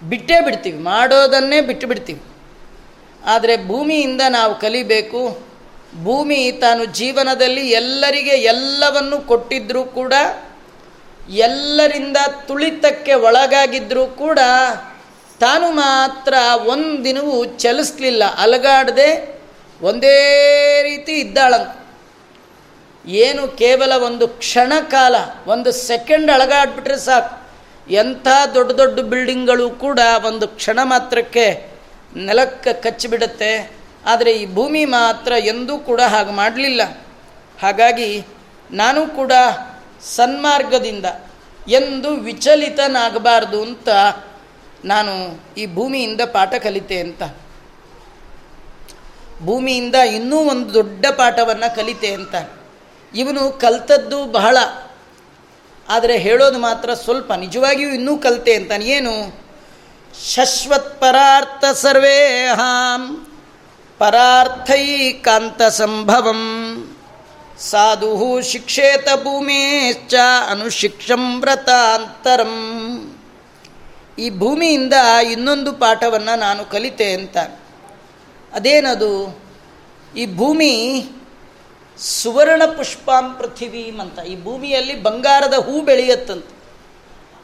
ಬಿಟ್ಟೇ 0.03 0.41
ಬಿಡ್ತೀವಿ. 0.41 0.79
ಮಾಡೋದನ್ನೇ 0.79 1.61
ಬಿಟ್ಟು 1.61 1.87
ಬಿಡ್ತೀವಿ 1.87 2.23
ಆದರೆ 3.27 3.57
ಭೂಮಿಯಿಂದ 3.67 4.21
ನಾವು 4.29 4.61
ಕಲಿಬೇಕು, 4.61 5.41
ಭೂಮಿ 6.05 6.53
ತಾನು 6.53 6.85
ಜೀವನದಲ್ಲಿ 6.85 7.71
ಎಲ್ಲರಿಗೆ 7.71 8.31
ಎಲ್ಲವನ್ನು 8.31 9.19
ಕೊಟ್ಟಿದ್ದರೂ 9.21 9.85
ಕೂಡ, 9.85 10.13
ಎಲ್ಲರಿಂದ 11.29 12.17
ತುಳಿತಕ್ಕೆ 12.47 13.15
ಒಳಗಾಗಿದ್ದರೂ 13.15 14.07
ಕೂಡ 14.07 14.39
ತಾನು 15.41 15.71
ಮಾತ್ರ 15.71 16.35
ಒಂದಿನವೂ 16.67 17.45
ಚಲಿಸ್ಲಿಲ್ಲ, 17.45 18.25
ಅಲಗಾಡದೆ 18.25 19.41
ಒಂದೇ 19.83 20.17
ರೀತಿ 20.83 21.13
ಇದ್ದಾಳಂತ. 21.13 21.69
ಏನು 23.07 23.49
ಕೇವಲ 23.49 23.93
ಒಂದು 23.93 24.29
ಕ್ಷಣ 24.29 24.73
ಕಾಲ, 24.91 25.15
ಒಂದು 25.47 25.73
ಸೆಕೆಂಡ್ 25.73 26.31
ಅಳಗಾಡ್ಬಿಟ್ರೆ 26.31 26.99
ಸಾಕು. 26.99 27.35
ಎಂಥ 27.91 28.29
ದೊಡ್ಡ 28.55 28.73
ದೊಡ್ಡ 28.73 29.01
ಬಿಲ್ಡಿಂಗ್ಗಳು 29.01 29.71
ಕೂಡ 29.71 30.01
ಒಂದು 30.27 30.49
ಕ್ಷಣ 30.49 30.79
ಮಾತ್ರಕ್ಕೆ 30.83 31.70
ನೆಲಕ್ಕೆ 32.17 32.73
ಕಚ್ಚಿಬಿಡುತ್ತೆ 32.73 33.81
ಆದರೆ 34.07 34.33
ಈ 34.33 34.55
ಭೂಮಿ 34.55 34.85
ಮಾತ್ರ 34.85 35.33
ಎಂದೂ 35.33 35.79
ಕೂಡ 35.79 36.01
ಹಾಗೆ 36.01 36.33
ಮಾಡಲಿಲ್ಲ. 36.33 36.83
ಹಾಗಾಗಿ 37.63 38.27
ನಾನು 38.71 39.07
ಕೂಡ 39.07 39.33
ಸನ್ಮಾರ್ಗದಿಂದ 40.03 41.05
ಎಂದು 41.69 42.11
ವಿಚಲಿತನಾಗಬಾರ್ದು 42.11 43.63
ಅಂತ 43.63 43.89
ನಾನು 44.85 45.41
ಈ 45.59 45.67
ಭೂಮಿಯಿಂದ 45.67 46.21
ಪಾಠ 46.21 46.55
ಕಲಿತೆ 46.55 46.99
ಅಂತ. 47.01 47.23
ಭೂಮಿಯಿಂದ 49.45 49.95
ಇನ್ನೂ 49.95 50.37
ಒಂದು 50.37 50.75
ದೊಡ್ಡ 50.75 51.07
ಪಾಠವನ್ನು 51.07 51.77
ಕಲಿತೆ 51.77 52.15
ಅಂತ. 52.15 52.35
ಇವನು 53.15 53.51
ಕಲ್ತದ್ದು 53.51 54.25
ಬಹಳ. 54.25 54.57
ಆದರೆ 55.89 56.19
ಹೇಳೋದು 56.19 56.59
ಮಾತ್ರ 56.59 56.95
ಸ್ವಲ್ಪ 56.95 57.33
ನಿಜವಾಗಿಯೂ 57.33 57.91
ಇನ್ನೂ 57.91 58.19
ಕಲಿತೆ 58.19 58.55
ಅಂತ. 58.55 58.71
ಏನು 58.71 59.41
ಶಶ್ವತ್ 60.15 61.01
ಪರಾರ್ಥ 61.01 61.65
ಸರ್ವೇಹಾಂ 61.65 63.27
ಪರಾರ್ಥೈಕಾಂತ 63.99 65.63
ಸಂಭವಂ. 65.63 66.41
ಸಾಧು 67.59 68.43
ಶಿಕ್ಷೇತ 68.43 69.09
ಭೂಮೇಶ್ಚ 69.23 70.15
ಅನುಶಿಕ್ಷಂ 70.51 71.41
ವ್ರತಾಂತರಂ. 71.41 72.51
ಈ 74.19 74.31
ಭೂಮಿಯಿಂದ 74.31 74.93
ಇನ್ನೊಂದು 75.31 75.73
ಪಾಠವನ್ನು 75.73 76.39
ನಾನು 76.39 76.65
ಕಲಿತೆ 76.65 77.13
ಅಂತ. 77.13 77.37
ಅದೇನದು? 78.53 79.43
ಈ 80.17 80.37
ಭೂಮಿ 80.37 81.05
ಸುವರ್ಣ 81.99 82.65
ಪುಷ್ಪಾಂ 82.65 83.35
ಪೃಥಿವೀಂ 83.35 84.01
ಅಂತ. 84.01 84.19
ಈ 84.19 84.43
ಭೂಮಿಯಲ್ಲಿ 84.43 85.03
ಬಂಗಾರದ 85.03 85.55
ಹೂ 85.55 85.81
ಬೆಳೆಯತ್ತಂತ. 85.81 86.45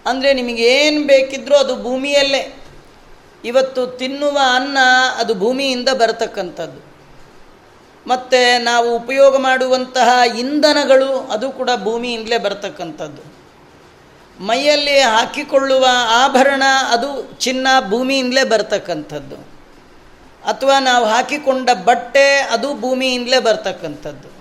ಅಂದರೆ 0.07 0.33
ನಿಮಗೇನು 0.33 1.07
ಬೇಕಿದ್ರೂ 1.07 1.55
ಅದು 1.55 1.83
ಭೂಮಿಯಲ್ಲೇ. 1.83 2.63
ಇವತ್ತು 3.45 3.87
ತಿನ್ನುವ 3.87 4.39
ಅನ್ನ 4.55 4.79
ಅದು 5.17 5.35
ಭೂಮಿಯಿಂದ 5.35 5.89
ಬರತಕ್ಕಂಥದ್ದು. 5.89 6.87
ಮತ್ತು 8.07 8.63
ನಾವು 8.63 8.97
ಉಪಯೋಗ 8.97 9.37
ಮಾಡುವಂತಹ 9.37 10.39
ಇಂಧನಗಳು 10.39 11.19
ಅದು 11.19 11.51
ಕೂಡ 11.51 11.71
ಭೂಮಿಯಿಂದಲೇ 11.83 12.39
ಬರತಕ್ಕಂಥದ್ದು. 12.39 13.37
ಮೈಯಲ್ಲಿ 14.45 15.01
ಹಾಕಿಕೊಳ್ಳುವ 15.01 15.87
ಆಭರಣ 16.09 16.63
ಅದು 16.89 17.35
ಚಿನ್ನ 17.39 17.69
ಭೂಮಿಯಿಂದಲೇ 17.89 18.45
ಬರ್ತಕ್ಕಂಥದ್ದು. 18.45 19.37
ಅಥವಾ 20.45 20.79
ನಾವು 20.79 21.07
ಹಾಕಿಕೊಂಡ 21.07 21.71
ಬಟ್ಟೆ 21.85 22.39
ಅದು 22.39 22.81
ಭೂಮಿಯಿಂದಲೇ 22.81 23.39
ಬರ್ತಕ್ಕಂಥದ್ದು. 23.39 24.36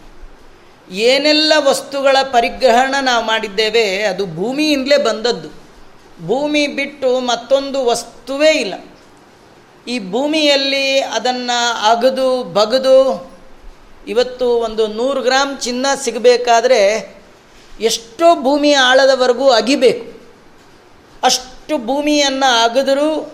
ಏನೆಲ್ಲ 0.92 1.54
ವಸ್ತುಗಳ 1.60 2.18
ಪರಿಗ್ರಹಣ 2.24 2.96
ನಾವು 3.02 3.26
ಮಾಡಿದ್ದೇವೆ, 3.26 4.04
ಅದು 4.04 4.26
ಭೂಮಿಯಿಂದಲೇ 4.26 4.98
ಬಂದದ್ದು. 4.98 5.50
ಭೂಮಿ 6.28 6.68
ಬಿಟ್ಟು 6.68 7.20
ಮತ್ತೊಂದು 7.20 7.86
ವಸ್ತುವೇ 7.86 8.52
ಇಲ್ಲ. 8.52 8.74
ಈ 9.88 10.12
ಭೂಮಿಯಲ್ಲಿ 10.12 11.00
ಅದನ್ನು 11.00 11.90
ಅಗದು, 11.92 12.44
ಬಗದು, 12.44 13.32
ಇವತ್ತು 14.08 14.50
ಒಂದು 14.50 14.88
ನೂರು 14.88 15.22
ಗ್ರಾಮ್ 15.22 15.62
ಚಿನ್ನ 15.62 15.86
ಸಿಗಬೇಕಾದ್ರೆ 16.02 17.16
ಎಷ್ಟೋ 17.80 18.42
ಭೂಮಿ 18.42 18.74
ಆಳದವರೆಗೂ 18.74 19.50
ಅಗಿಬೇಕು. 19.50 20.22
ಅಷ್ಟು 21.24 21.86
ಭೂಮಿಯನ್ನು 21.86 22.64
ಅಗದರೂ 22.64 23.34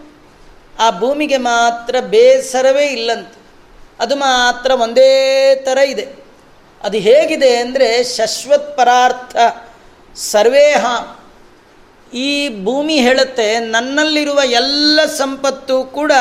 ಆ 0.79 0.99
ಭೂಮಿಗೆ 0.99 1.37
ಮಾತ್ರ 1.37 1.95
ಬೇಸರವೇ 1.99 2.85
ಇಲ್ಲಂತೆ. 2.85 3.41
ಅದು 3.99 4.15
ಮಾತ್ರ 4.15 4.71
ಒಂದೇ 4.71 5.55
ಥರ 5.55 5.77
ಇದೆ. 5.77 6.21
ಅದು 6.83 6.97
ಹೇಗಿದೆ 6.97 7.55
ಅಂದರೆ 7.55 8.03
ಶಶ್ವತ್ 8.03 8.77
ಪರಾರ್ಥ 8.77 9.35
ಸರ್ವೇಹ. 10.15 10.85
ಈ 12.13 12.63
ಭೂಮಿ 12.63 12.95
ಹೇಳುತ್ತೆ, 12.95 13.59
ನನ್ನಲ್ಲಿರುವ 13.59 14.39
ಎಲ್ಲ 14.43 15.05
ಸಂಪತ್ತು 15.05 15.83
ಕೂಡ 15.83 16.11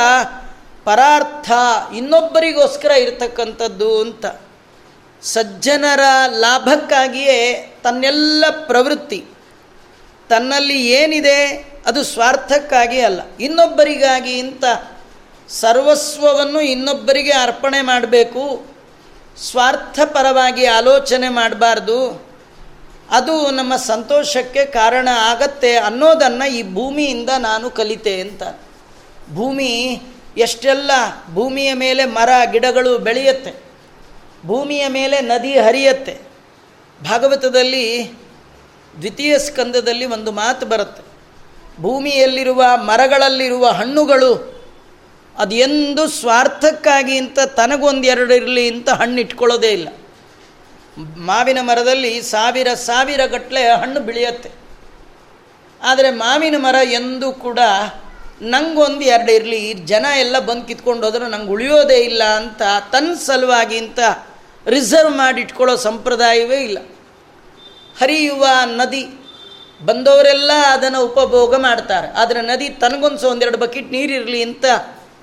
ಪರಾರ್ಥ, 0.84 1.50
ಇನ್ನೊಬ್ಬರಿಗೋಸ್ಕರ 1.96 2.90
ಇರತಕ್ಕಂಥದ್ದು 2.90 4.00
ಅಂತ. 4.00 4.26
ಸಜ್ಜನರ 5.22 6.00
ಲಾಭಕ್ಕಾಗಿಯೇ 6.26 7.72
ತನ್ನೆಲ್ಲ 7.82 8.44
ಪ್ರವೃತ್ತಿ. 8.66 9.24
ತನ್ನಲ್ಲಿ 10.28 10.86
ಏನಿದೆ, 10.86 11.68
ಅದು 11.86 12.04
ಸ್ವಾರ್ಥಕ್ಕಾಗಿ 12.04 13.00
ಅಲ್ಲ. 13.00 13.20
ಇನ್ನೊಬ್ಬರಿಗಾಗಿ 13.40 14.38
ಇಂಥ 14.38 14.64
ಸರ್ವಸ್ವವನ್ನು 15.48 16.60
ಇನ್ನೊಬ್ಬರಿಗೆ 16.60 17.32
ಅರ್ಪಣೆ 17.32 17.80
ಮಾಡಬೇಕು. 17.80 18.66
ಸ್ವಾರ್ಥಪರವಾಗಿ 19.40 20.66
ಆಲೋಚನೆ 20.66 21.28
ಮಾಡಬಾರ್ದು. 21.28 22.26
ಅದು 23.10 23.50
ನಮ್ಮ 23.50 23.76
ಸಂತೋಷಕ್ಕೆ 23.76 24.64
ಕಾರಣ 24.64 25.08
ಆಗತ್ತೆ 25.12 25.76
ಅನ್ನೋದನ್ನು 25.76 26.50
ಈ 26.50 26.74
ಭೂಮಿಯಿಂದ 26.74 27.30
ನಾನು 27.38 27.70
ಕಲಿತೆ 27.70 28.20
ಅಂತ. 28.20 28.42
ಭೂಮಿ 29.34 30.02
ಎಷ್ಟೆಲ್ಲ 30.36 30.90
ಭೂಮಿಯ 31.34 31.72
ಮೇಲೆ 31.74 32.04
ಮರ, 32.04 32.28
ಗಿಡಗಳು 32.50 32.98
ಬೆಳೆಯುತ್ತೆ. 32.98 33.62
ಭೂಮಿಯ 34.46 34.88
ಮೇಲೆ 34.88 35.20
ನದಿ 35.20 35.52
ಹರಿಯತ್ತೆ. 35.52 36.18
ಭಾಗವತದಲ್ಲಿ 37.04 38.12
ದ್ವಿತೀಯ 38.98 39.38
ಸ್ಕಂದದಲ್ಲಿ 39.38 40.06
ಒಂದು 40.06 40.32
ಮಾತು 40.32 40.66
ಬರುತ್ತೆ. 40.66 41.02
ಭೂಮಿಯಲ್ಲಿರುವ 41.82 42.64
ಮರಗಳಲ್ಲಿರುವ 42.74 43.68
ಹಣ್ಣುಗಳು 43.68 44.59
ಅದು 45.40 45.54
ಎಂದು 45.54 46.08
ಸ್ವಾರ್ಥಕ್ಕಾಗಿ 46.08 47.16
ಅಂತ 47.18 47.38
ತನಗೊಂದು 47.56 48.06
ಎರಡು 48.06 48.34
ಇರಲಿ 48.34 48.64
ಅಂತ 48.70 48.90
ಹಣ್ಣು 48.90 49.20
ಇಟ್ಕೊಳ್ಳೋದೇ 49.20 49.70
ಇಲ್ಲ. 49.72 49.88
ಮಾವಿನ 51.16 51.58
ಮರದಲ್ಲಿ 51.60 52.22
ಸಾವಿರ 52.22 52.68
ಸಾವಿರ 52.74 53.20
ಗಟ್ಟಲೆ 53.26 53.62
ಹಣ್ಣು 53.68 54.00
ಬೆಳೆಯುತ್ತೆ. 54.00 54.50
ಆದರೆ 55.82 56.10
ಮಾವಿನ 56.10 56.54
ಮರ 56.58 56.74
ಎಂದೂ 56.92 57.32
ಕೂಡ 57.32 57.58
ನಂಗೊಂದು 58.42 59.00
ಎರಡು 59.00 59.32
ಇರಲಿ, 59.32 59.72
ಜನ 59.72 60.06
ಎಲ್ಲ 60.18 60.38
ಬಂದು 60.38 60.64
ಕಿತ್ಕೊಂಡು 60.64 61.06
ಹೋದ್ರೆ 61.06 61.28
ನಂಗೆ 61.28 61.50
ಉಳಿಯೋದೇ 61.50 61.98
ಇಲ್ಲ 61.98 62.22
ಅಂತ 62.24 62.62
ತನ್ನ 62.92 63.14
ಸಲುವಾಗಿ 63.14 63.78
ಅಂತ 63.78 64.00
ರಿಸರ್ವ್ 64.66 65.16
ಮಾಡಿ 65.16 65.40
ಇಟ್ಕೊಳ್ಳೋ 65.40 65.76
ಸಂಪ್ರದಾಯವೇ 65.76 66.58
ಇಲ್ಲ. 66.64 66.78
ಹರಿಯುವ 68.00 68.46
ನದಿ, 68.64 69.02
ಬಂದವರೆಲ್ಲ 69.84 70.52
ಅದನ್ನು 70.70 71.00
ಉಪಭೋಗ 71.00 71.54
ಮಾಡ್ತಾರೆ. 71.56 72.08
ಆದರೆ 72.08 72.40
ನದಿ 72.40 72.68
ತನಗೊಂದು 72.68 73.28
ಒಂದೆರಡು 73.28 73.58
ಬಕೆಟ್ 73.58 73.92
ನೀರಿರಲಿ 73.92 74.42
ಅಂತ 74.42 74.64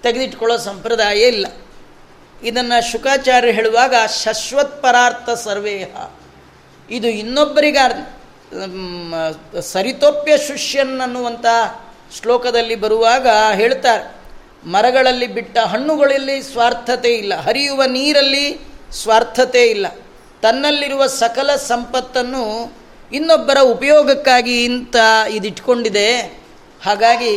ತೆಗೆದಿಟ್ಕೊಳ್ಳೋ 0.04 0.58
ಸಂಪ್ರದಾಯ 0.58 1.20
ಇಲ್ಲ. 1.28 1.48
ಇದನ್ನು 2.44 2.78
ಶುಕಾಚಾರ್ಯ 2.92 3.52
ಹೇಳುವಾಗ 3.52 3.96
ಶಶ್ವತ್ 4.24 4.82
ಪರಾರ್ಥ 4.84 5.30
ಸರ್ವೇಹ. 5.30 5.88
ಇದು 6.90 7.08
ಇನ್ನೊಬ್ಬರಿಗ 7.08 7.78
ಸರಿತೋಪ್ಯ 9.62 10.34
ಶುಷ್ಯನ್ 10.38 11.02
ಅನ್ನುವಂಥ 11.02 11.46
ಶ್ಲೋಕದಲ್ಲಿ 12.20 12.76
ಬರುವಾಗ 12.76 13.28
ಹೇಳ್ತಾರೆ, 13.54 14.06
ಮರಗಳಲ್ಲಿ 14.66 15.28
ಬಿಟ್ಟ 15.28 15.58
ಹಣ್ಣುಗಳಲ್ಲಿ 15.58 16.38
ಸ್ವಾರ್ಥತೆ 16.42 17.12
ಇಲ್ಲ, 17.14 17.34
ಹರಿಯುವ 17.36 17.84
ನೀರಲ್ಲಿ 17.84 18.46
ಸ್ವಾರ್ಥತೆ 18.92 19.64
ಇಲ್ಲ, 19.66 19.88
ತನ್ನಲ್ಲಿರುವ 20.42 21.04
ಸಕಲ 21.06 21.50
ಸಂಪತ್ತನ್ನು 21.56 22.44
ಇನ್ನೊಬ್ಬರ 23.12 23.60
ಉಪಯೋಗಕ್ಕಾಗಿ 23.66 24.56
ಇಂತ 24.64 24.96
ಇದಿಟ್ಕೊಂಡಿದೆ. 25.30 26.10
ಹಾಗಾಗಿ 26.84 27.34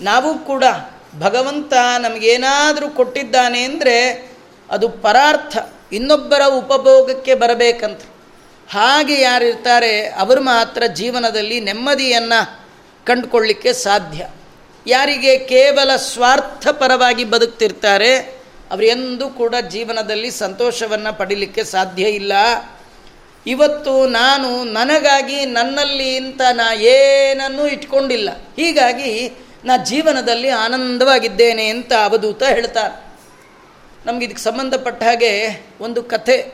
ನಾವು 0.00 0.30
ಕೂಡ 0.38 0.64
ಭಗವಂತ 1.18 1.72
ನಮಗೇನಾದರೂ 1.98 2.88
ಕೊಟ್ಟಿದ್ದಾನೆ 2.88 3.62
ಅಂದರೆ 3.62 4.28
ಅದು 4.70 4.88
ಪರಾರ್ಥ. 4.88 5.56
ಇನ್ನೊಬ್ಬರ 5.92 6.42
ಉಪಭೋಗಕ್ಕೆ 6.46 7.34
ಬರಬೇಕಂತ. 7.34 8.00
ಹಾಗೆ 8.70 9.20
ಯಾರಿರ್ತಾರೆ, 9.20 10.08
ಅವರು 10.08 10.40
ಮಾತ್ರ 10.40 10.82
ಜೀವನದಲ್ಲಿ 10.86 11.60
ನೆಮ್ಮದಿಯನ್ನು 11.60 12.60
ಕಂಡುಕೊಳ್ಳಿಕ್ಕೆ 13.04 13.72
ಸಾಧ್ಯ. 13.72 14.28
ಯಾರಿಗೆ 14.86 15.38
ಕೇವಲ 15.38 15.96
ಸ್ವಾರ್ಥಪರವಾಗಿ 15.96 17.24
ಬದುಕ್ತಿರ್ತಾರೆ, 17.24 18.16
ಅವರು 18.70 18.82
ಎಂದೂ 18.82 19.28
ಕೂಡ 19.28 19.54
ಜೀವನದಲ್ಲಿ 19.68 20.30
ಸಂತೋಷವನ್ನು 20.30 21.18
ಪಡೀಲಿಕ್ಕೆ 21.18 21.64
ಸಾಧ್ಯ 21.64 22.02
ಇಲ್ಲ. 22.02 22.32
ಇವತ್ತು 23.46 24.06
ನಾನು 24.06 24.64
ನನಗಾಗಿ 24.64 25.46
ನನ್ನಲ್ಲಿ 25.46 26.16
ಇಂಥ 26.16 26.40
ನಾ 26.40 26.74
ಏನನ್ನೂ 26.74 27.66
ಇಟ್ಕೊಂಡಿಲ್ಲ. 27.66 28.30
ಹೀಗಾಗಿ 28.56 29.32
ನಾ 29.64 29.76
ಜೀವನದಲ್ಲಿ 29.76 30.48
ಆನಂದವಾಗಿದ್ದೇನೆ 30.48 31.68
ಅಂತ 31.68 31.92
ಅವಧೂತ 31.92 32.42
ಹೇಳ್ತಾರೆ 32.42 33.08
ನಮಗೆ 34.06 34.26
ಇದಕ್ಕೆ 34.26 34.42
ಸಂಬಂಧಪಟ್ಟ 34.42 35.02
ಹಾಗೆ 35.02 35.62
ಒಂದು 35.80 36.02
ಕಥೆ. 36.02 36.52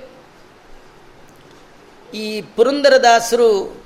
ಈ 2.15 2.43
ಪುರಂದರದಾಸರು 2.43 3.83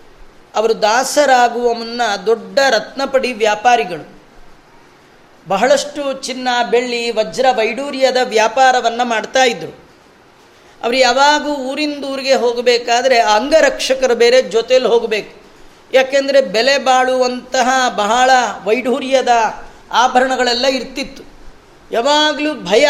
ಅವರು 0.55 0.83
ದಾಸರಾಗುವ 0.83 1.75
ಮುನ್ನ 1.75 2.03
ದೊಡ್ಡ 2.27 2.59
ರತ್ನಪಡಿ 2.71 3.33
ವ್ಯಾಪಾರಿಗಳು. 3.33 4.19
ಬಹಳಷ್ಟು 5.49 6.13
ಚಿನ್ನ, 6.13 6.49
ಬೆಳ್ಳಿ, 6.71 7.11
ವಜ್ರ, 7.11 7.47
ವೈಡೂರ್ಯದ 7.53 8.17
ವ್ಯಾಪಾರವನ್ನು 8.25 9.05
ಮಾಡ್ತಾ 9.05 9.45
ಇದ್ದರು 9.45 9.89
ಅವರು 10.83 10.97
ಯಾವಾಗೂ 10.97 11.55
ಊರಿಂದ 11.55 12.05
ಊರಿಗೆ 12.05 12.35
ಹೋಗಬೇಕಾದ್ರೆ 12.35 13.19
ಅಂಗರಕ್ಷಕರು 13.19 14.15
ಬೇರೆ 14.15 14.43
ಜೊತೆಯಲ್ಲಿ 14.43 14.89
ಹೋಗಬೇಕು. 14.89 15.48
ಯಾಕೆಂದರೆ 15.93 16.41
ಬೆಲೆ 16.41 16.79
ಬಾಳುವಂತಹ 16.79 17.89
ಬಹಳ 17.97 18.31
ವೈಢೂರ್ಯದ 18.65 19.29
ಆಭರಣಗಳೆಲ್ಲ 19.93 20.67
ಇರ್ತಿತ್ತು. 20.67 21.23
ಯಾವಾಗಲೂ 21.91 22.55
ಭಯ. 22.55 22.89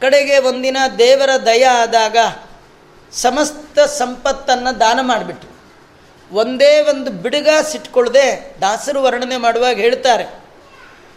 ಕಡೆಗೆ 0.00 0.38
ಒಂದಿನ 0.38 0.76
ದೇವರ 0.98 1.30
ದಯ 1.46 1.64
ಆದಾಗ 1.64 2.16
ಸಮಸ್ತ 3.12 3.78
ಸಂಪತ್ತನ್ನು 3.78 4.80
ದಾನ 4.80 4.98
ಮಾಡಿಬಿಟ್ರು. 5.02 5.56
ಒಂದೇ 6.36 6.80
ಒಂದು 6.80 7.10
ಬಿಡುಗ 7.10 7.48
ಸಿಟ್ಕೊಳ್ಳದೆ 7.70 8.56
ದಾಸರು 8.60 9.02
ವರ್ಣನೆ 9.02 9.36
ಮಾಡುವಾಗ 9.36 9.76
ಹೇಳ್ತಾರೆ. 9.76 10.24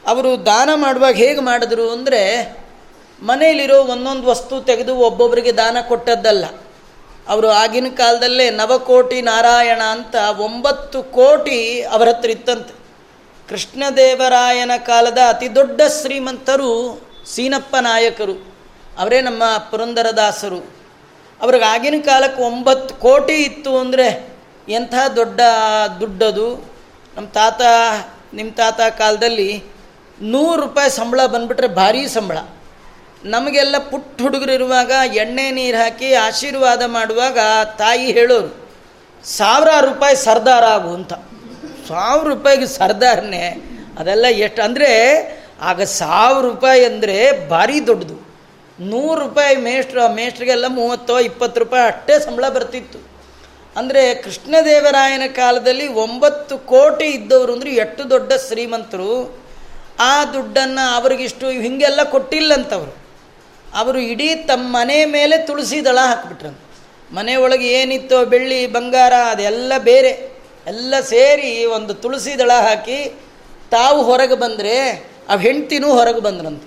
ಅವರು 0.08 0.46
ದಾನ 0.46 0.70
ಮಾಡುವಾಗ 0.76 1.16
ಹೇಗೆ 1.16 1.42
ಮಾಡಿದ್ರು 1.42 1.92
ಅಂದರೆ 1.92 2.54
ಮನೆಯಲ್ಲಿರೋ 3.22 3.84
ಒಂದೊಂದು 3.84 4.28
ವಸ್ತು 4.28 4.62
ತೆಗೆದು 4.62 4.96
ಒಬ್ಬೊಬ್ಬರಿಗೆ 4.96 5.52
ದಾನ 5.52 5.78
ಕೊಟ್ಟದ್ದಲ್ಲ. 5.88 6.46
ಅವರು 7.30 7.50
ಆಗಿನ 7.50 7.88
ಕಾಲದಲ್ಲೇ 7.96 8.50
ನವಕೋಟಿ 8.50 9.22
ನಾರಾಯಣ 9.22 9.82
ಅಂತ 9.82 10.16
ಒಂಬತ್ತು 10.16 11.04
ಕೋಟಿ 11.04 11.82
ಅವರ 11.82 12.10
ಹತ್ರ 12.10 12.30
ಇತ್ತಂತೆ. 12.30 12.74
ಕೃಷ್ಣದೇವರಾಯನ 13.50 14.72
ಕಾಲದ 14.86 15.18
ಅತಿ 15.28 15.56
ದೊಡ್ಡ 15.56 15.82
ಶ್ರೀಮಂತರು 16.02 17.02
ಸೀನಪ್ಪ 17.34 17.76
ನಾಯಕರು. 17.76 18.54
ಅವರೇ 19.00 19.22
ನಮ್ಮ 19.22 19.44
ಪುರಂದರದಾಸರು. 19.72 20.80
ಅವ್ರಿಗೆ 21.42 21.66
ಆಗಿನ 21.66 22.02
ಕಾಲಕ್ಕೆ 22.06 22.42
ಒಂಬತ್ತು 22.42 22.96
ಕೋಟಿ 22.96 23.34
ಇತ್ತು 23.34 23.78
ಅಂದರೆ 23.78 24.38
ಎಂಥ 24.70 24.94
ದೊಡ್ಡ 25.16 25.42
ದುಡ್ಡದು. 26.00 26.72
ನಮ್ಮ 27.16 27.28
ತಾತ, 27.28 27.62
ನಿಮ್ಮ 28.34 28.52
ತಾತ 28.52 28.82
ಕಾಲದಲ್ಲಿ 28.98 29.64
ನೂರು 30.22 30.62
ರೂಪಾಯಿ 30.62 30.90
ಸಂಬಳ 30.90 31.26
ಬಂದುಬಿಟ್ರೆ 31.26 31.68
ಭಾರೀ 31.68 32.08
ಸಂಬಳ. 32.08 32.38
ನಮಗೆಲ್ಲ 33.34 33.78
ಪುಟ್ಟ 33.92 34.16
ಹುಡುಗರು 34.24 34.54
ಇರುವಾಗ 34.58 34.92
ಎಣ್ಣೆ 35.22 35.46
ನೀರು 35.58 35.78
ಹಾಕಿ 35.78 36.10
ಆಶೀರ್ವಾದ 36.28 36.82
ಮಾಡುವಾಗ 36.98 37.40
ತಾಯಿ 37.82 38.08
ಹೇಳೋರು, 38.18 38.52
ಸಾವಿರಾರು 39.24 39.88
ರೂಪಾಯಿ 39.92 40.16
ಸರ್ದಾರ 40.28 40.66
ಆಗು 40.76 40.92
ಅಂತ. 40.98 41.14
ಸಾವಿರ 41.90 42.26
ರೂಪಾಯಿಗೆ 42.34 42.68
ಸರ್ದಾರನೇ, 42.80 43.44
ಅದೆಲ್ಲ 44.00 44.28
ಎಷ್ಟು, 44.46 44.62
ಅಂದರೆ 44.68 44.92
ಆಗ 45.70 45.82
ಸಾವಿರ 46.00 46.44
ರೂಪಾಯಿ 46.50 46.82
ಅಂದರೆ 46.92 47.18
ಭಾರಿ 47.52 47.80
ದೊಡ್ಡದು. 47.90 48.18
ನೂರು 48.80 49.18
ರೂಪಾಯಿ 49.24 49.56
ಮೇಷ್ಟ್ರು, 49.68 50.00
ಆ 50.06 50.10
ಮೇಷ್ಟ್ರಿಗೆಲ್ಲ 50.20 50.68
ಮೂವತ್ತೋ 50.80 51.16
ಇಪ್ಪತ್ತು 51.30 51.60
ರೂಪಾಯಿ 51.64 51.86
ಅಷ್ಟೇ 51.92 52.18
ಸಂಬಳ 52.26 52.46
ಬರ್ತಿತ್ತು. 52.58 53.00
ಅಂದರೆ 53.76 54.04
ಕೃಷ್ಣದೇವರಾಯನ 54.24 55.26
ಕಾಲದಲ್ಲಿ 55.42 55.88
ಒಂಬತ್ತು 56.04 56.54
ಕೋಟಿ 56.74 57.10
ಇದ್ದವರು 57.18 57.52
ಅಂದರೆ 57.58 57.74
ಎಷ್ಟು 57.84 58.04
ದೊಡ್ಡ 58.14 58.32
ಶ್ರೀಮಂತರು, 58.48 59.12
ಆ 60.12 60.14
ದುಡ್ಡನ್ನು 60.34 60.86
ಅವರಿಗಿಷ್ಟು 60.98 61.48
ಹೀಗೆಲ್ಲ 61.66 62.04
ಕೊಟ್ಟಿಲ್ಲಂತವರು. 62.16 62.94
ಅವರು 63.74 64.00
ಇಡೀ 64.00 64.36
ತಮ್ಮ 64.36 64.78
ಮನೆ 64.78 65.06
ಮೇಲೆ 65.06 65.38
ತುಳಸಿ 65.38 65.86
ದಳ 65.86 66.00
ಮನೆ 67.14 67.36
ಒಳಗೆ 67.36 67.68
ಏನಿತ್ತೋ 67.68 68.26
ಬೆಳ್ಳಿ, 68.26 68.68
ಬಂಗಾರ, 68.68 69.14
ಅದೆಲ್ಲ 69.14 69.74
ಬೇರೆ. 69.80 70.40
ಎಲ್ಲ 70.68 71.00
ಸೇರಿ 71.00 71.66
ಒಂದು 71.66 71.94
ತುಳಸಿ 71.94 72.40
ದಳ 72.40 72.52
ಹಾಕಿ 72.54 73.20
ತಾವು 73.72 74.04
ಹೊರಗೆ 74.04 74.36
ಬಂದರೆ, 74.36 75.10
ಆ 75.30 75.36
ಹೆಂಡ್ತಿನೂ 75.36 75.90
ಹೊರಗೆ 75.90 76.20
ಬಂದ್ರಂತ. 76.20 76.64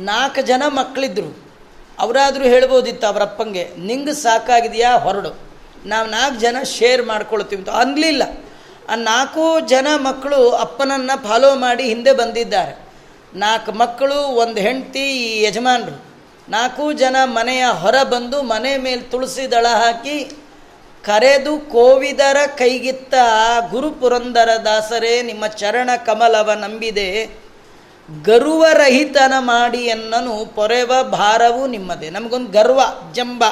ನಾಲ್ಕು 0.00 0.42
ಜನ 0.42 0.62
ಮಕ್ಕಳಿದ್ರು. 0.68 1.52
ಅವರಾದರೂ 1.98 2.44
ಹೇಳ್ಬೋದಿತ್ತು 2.44 3.06
ಅವರಪ್ಪಂಗೆ 3.06 3.68
ನಿಂಗೆ 3.78 4.12
ಸಾಕಾಗಿದೆಯಾ? 4.12 4.98
ಹೊರಡು. 4.98 5.40
ನಾವು 5.86 6.10
ನಾಲ್ಕು 6.10 6.40
ಜನ 6.40 6.56
ಶೇರ್ 6.62 7.06
ಮಾಡ್ಕೊಳ್ತೀವಿ. 7.06 7.62
ಅಂತ. 7.62 7.70
ಅನ್ನಲಿಲ್ಲ 7.70 8.22
ಆ 8.88 8.94
ನಾಲ್ಕು 8.94 9.60
ಜನ 9.60 9.86
ಮಕ್ಕಳು 9.96 10.50
ಅಪ್ಪನನ್ನು 10.50 11.28
ಫಾಲೋ 11.28 11.54
ಮಾಡಿ 11.54 11.82
ಹಿಂದೆ 11.82 12.12
ಬಂದಿದ್ದಾರೆ. 12.12 12.78
ನಾಲ್ಕು 13.34 13.72
ಮಕ್ಕಳು, 13.72 14.14
ಒಂದು 14.14 14.60
ಹೆಂಡತಿ, 14.60 15.10
ಈ 15.10 15.42
ಯಜಮಾನರು. 15.42 16.07
ನಾಲ್ಕು 16.48 16.92
ಜನ 16.92 17.16
ಮನೆಯ 17.24 17.66
ಹೊರ 17.66 18.02
ಬಂದು 18.02 18.42
ಮನೆ 18.42 18.76
ಮೇಲೆ 18.76 19.00
ತುಳಸಿ 19.00 19.50
ದಳ 19.50 19.66
ಹಾಕಿ 19.68 20.30
ಕರೆದು 21.04 21.58
ಕೋವಿದರ 21.58 22.36
ಕೈಗಿತ್ತ 22.46 23.14
ಗುರು 23.70 23.90
ಪುರಂದರ 23.90 24.48
ದಾಸರೇ, 24.64 25.22
ನಿಮ್ಮ 25.22 25.46
ಚರಣ 25.46 25.90
ಕಮಲವ 26.06 26.52
ನಂಬಿದೆ. 26.52 27.38
ಗರ್ವರಹಿತನ 28.22 29.32
ಮಾಡಿ 29.38 29.78
ಎನ್ನನು, 29.78 30.54
ಪೊರೆವ 30.54 30.92
ಭಾರವು 31.02 31.66
ನಿಮ್ಮದೇ. 31.66 32.10
ನಮಗೊಂದು 32.10 32.50
ಗರ್ವ, 32.50 32.80
ಜಂಬ. 33.12 33.44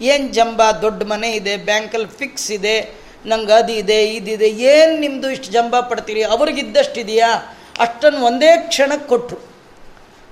ಏನು 0.00 0.28
ಜಂಬ? 0.28 0.70
ದೊಡ್ಡ 0.70 1.02
ಮನೆ 1.02 1.32
ಇದೆ, 1.32 1.56
ಬ್ಯಾಂಕಲ್ಲಿ 1.56 2.06
ಫಿಕ್ಸ್ 2.06 2.52
ಇದೆ, 2.52 2.94
ನಂಗೆ 3.26 3.52
ಅದಿದೆ 3.52 4.04
ಇದಿದೆ 4.04 4.48
ಏನು 4.48 5.00
ನಿಮ್ಮದು 5.00 5.30
ಇಷ್ಟು 5.30 5.50
ಜಂಬ 5.50 5.80
ಪಡ್ತೀರಿ? 5.80 6.22
ಅವ್ರಿಗಿದ್ದಷ್ಟಿದೆಯಾ 6.22 7.34
ಅಷ್ಟನ್ನು 7.78 8.24
ಒಂದೇ 8.26 8.56
ಕ್ಷಣಕ್ಕೆ 8.56 9.08
ಕೊಟ್ಟರು 9.08 9.40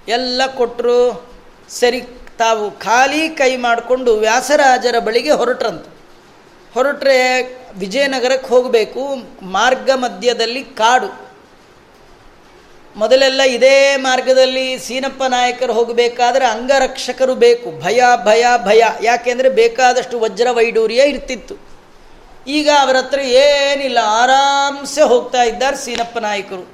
ಎಲ್ಲ 0.08 0.42
ಕೊಟ್ಟರು 0.46 1.35
ಸರಿ, 1.70 2.00
ತಾವು 2.38 2.70
ಖಾಲಿ 2.70 3.28
ಕೈ 3.28 3.56
ಮಾಡಿಕೊಂಡು 3.56 4.14
ವ್ಯಾಸರಾಜರ 4.14 4.98
ಬಳಿಗೆ 4.98 5.30
ಹೊರಟ್ರಂತ. 5.30 5.86
ಹೊರಟ್ರೆ 6.74 7.42
ವಿಜಯನಗರಕ್ಕೆ 7.78 8.48
ಹೋಗಬೇಕು, 8.48 9.16
ಮಾರ್ಗ 9.42 9.90
ಮಧ್ಯದಲ್ಲಿ 9.94 10.64
ಕಾಡು. 10.64 11.26
ಮೊದಲೆಲ್ಲ 12.96 13.42
ಇದೇ 13.42 13.96
ಮಾರ್ಗದಲ್ಲಿ 13.96 14.78
ಸೀನಪ್ಪ 14.78 15.22
ನಾಯಕರು 15.22 15.72
ಹೋಗಬೇಕಾದ್ರೆ 15.72 16.46
ಅಂಗರಕ್ಷಕರು 16.46 17.34
ಬೇಕು. 17.34 17.82
ಭಯ 17.82 18.02
ಭಯ 18.24 18.46
ಭಯ. 18.64 18.84
ಯಾಕೆಂದರೆ 19.02 19.48
ಬೇಕಾದಷ್ಟು 19.48 20.20
ವಜ್ರ 20.20 20.46
ವೈಡೂರ್ಯ 20.50 21.02
ಇರ್ತಿತ್ತು. 21.02 21.54
ಈಗ 22.48 22.70
ಅವರ 22.80 22.96
ಹತ್ರ 22.96 23.18
ಏನಿಲ್ಲ, 23.18 23.98
ಆರಾಮ್ಸೆ 24.02 25.02
ಹೋಗ್ತಾ 25.02 25.42
ಇದ್ದಾರೆ 25.42 25.76
ಸೀನಪ್ಪ 25.76 26.18
ನಾಯಕರು. 26.18 26.68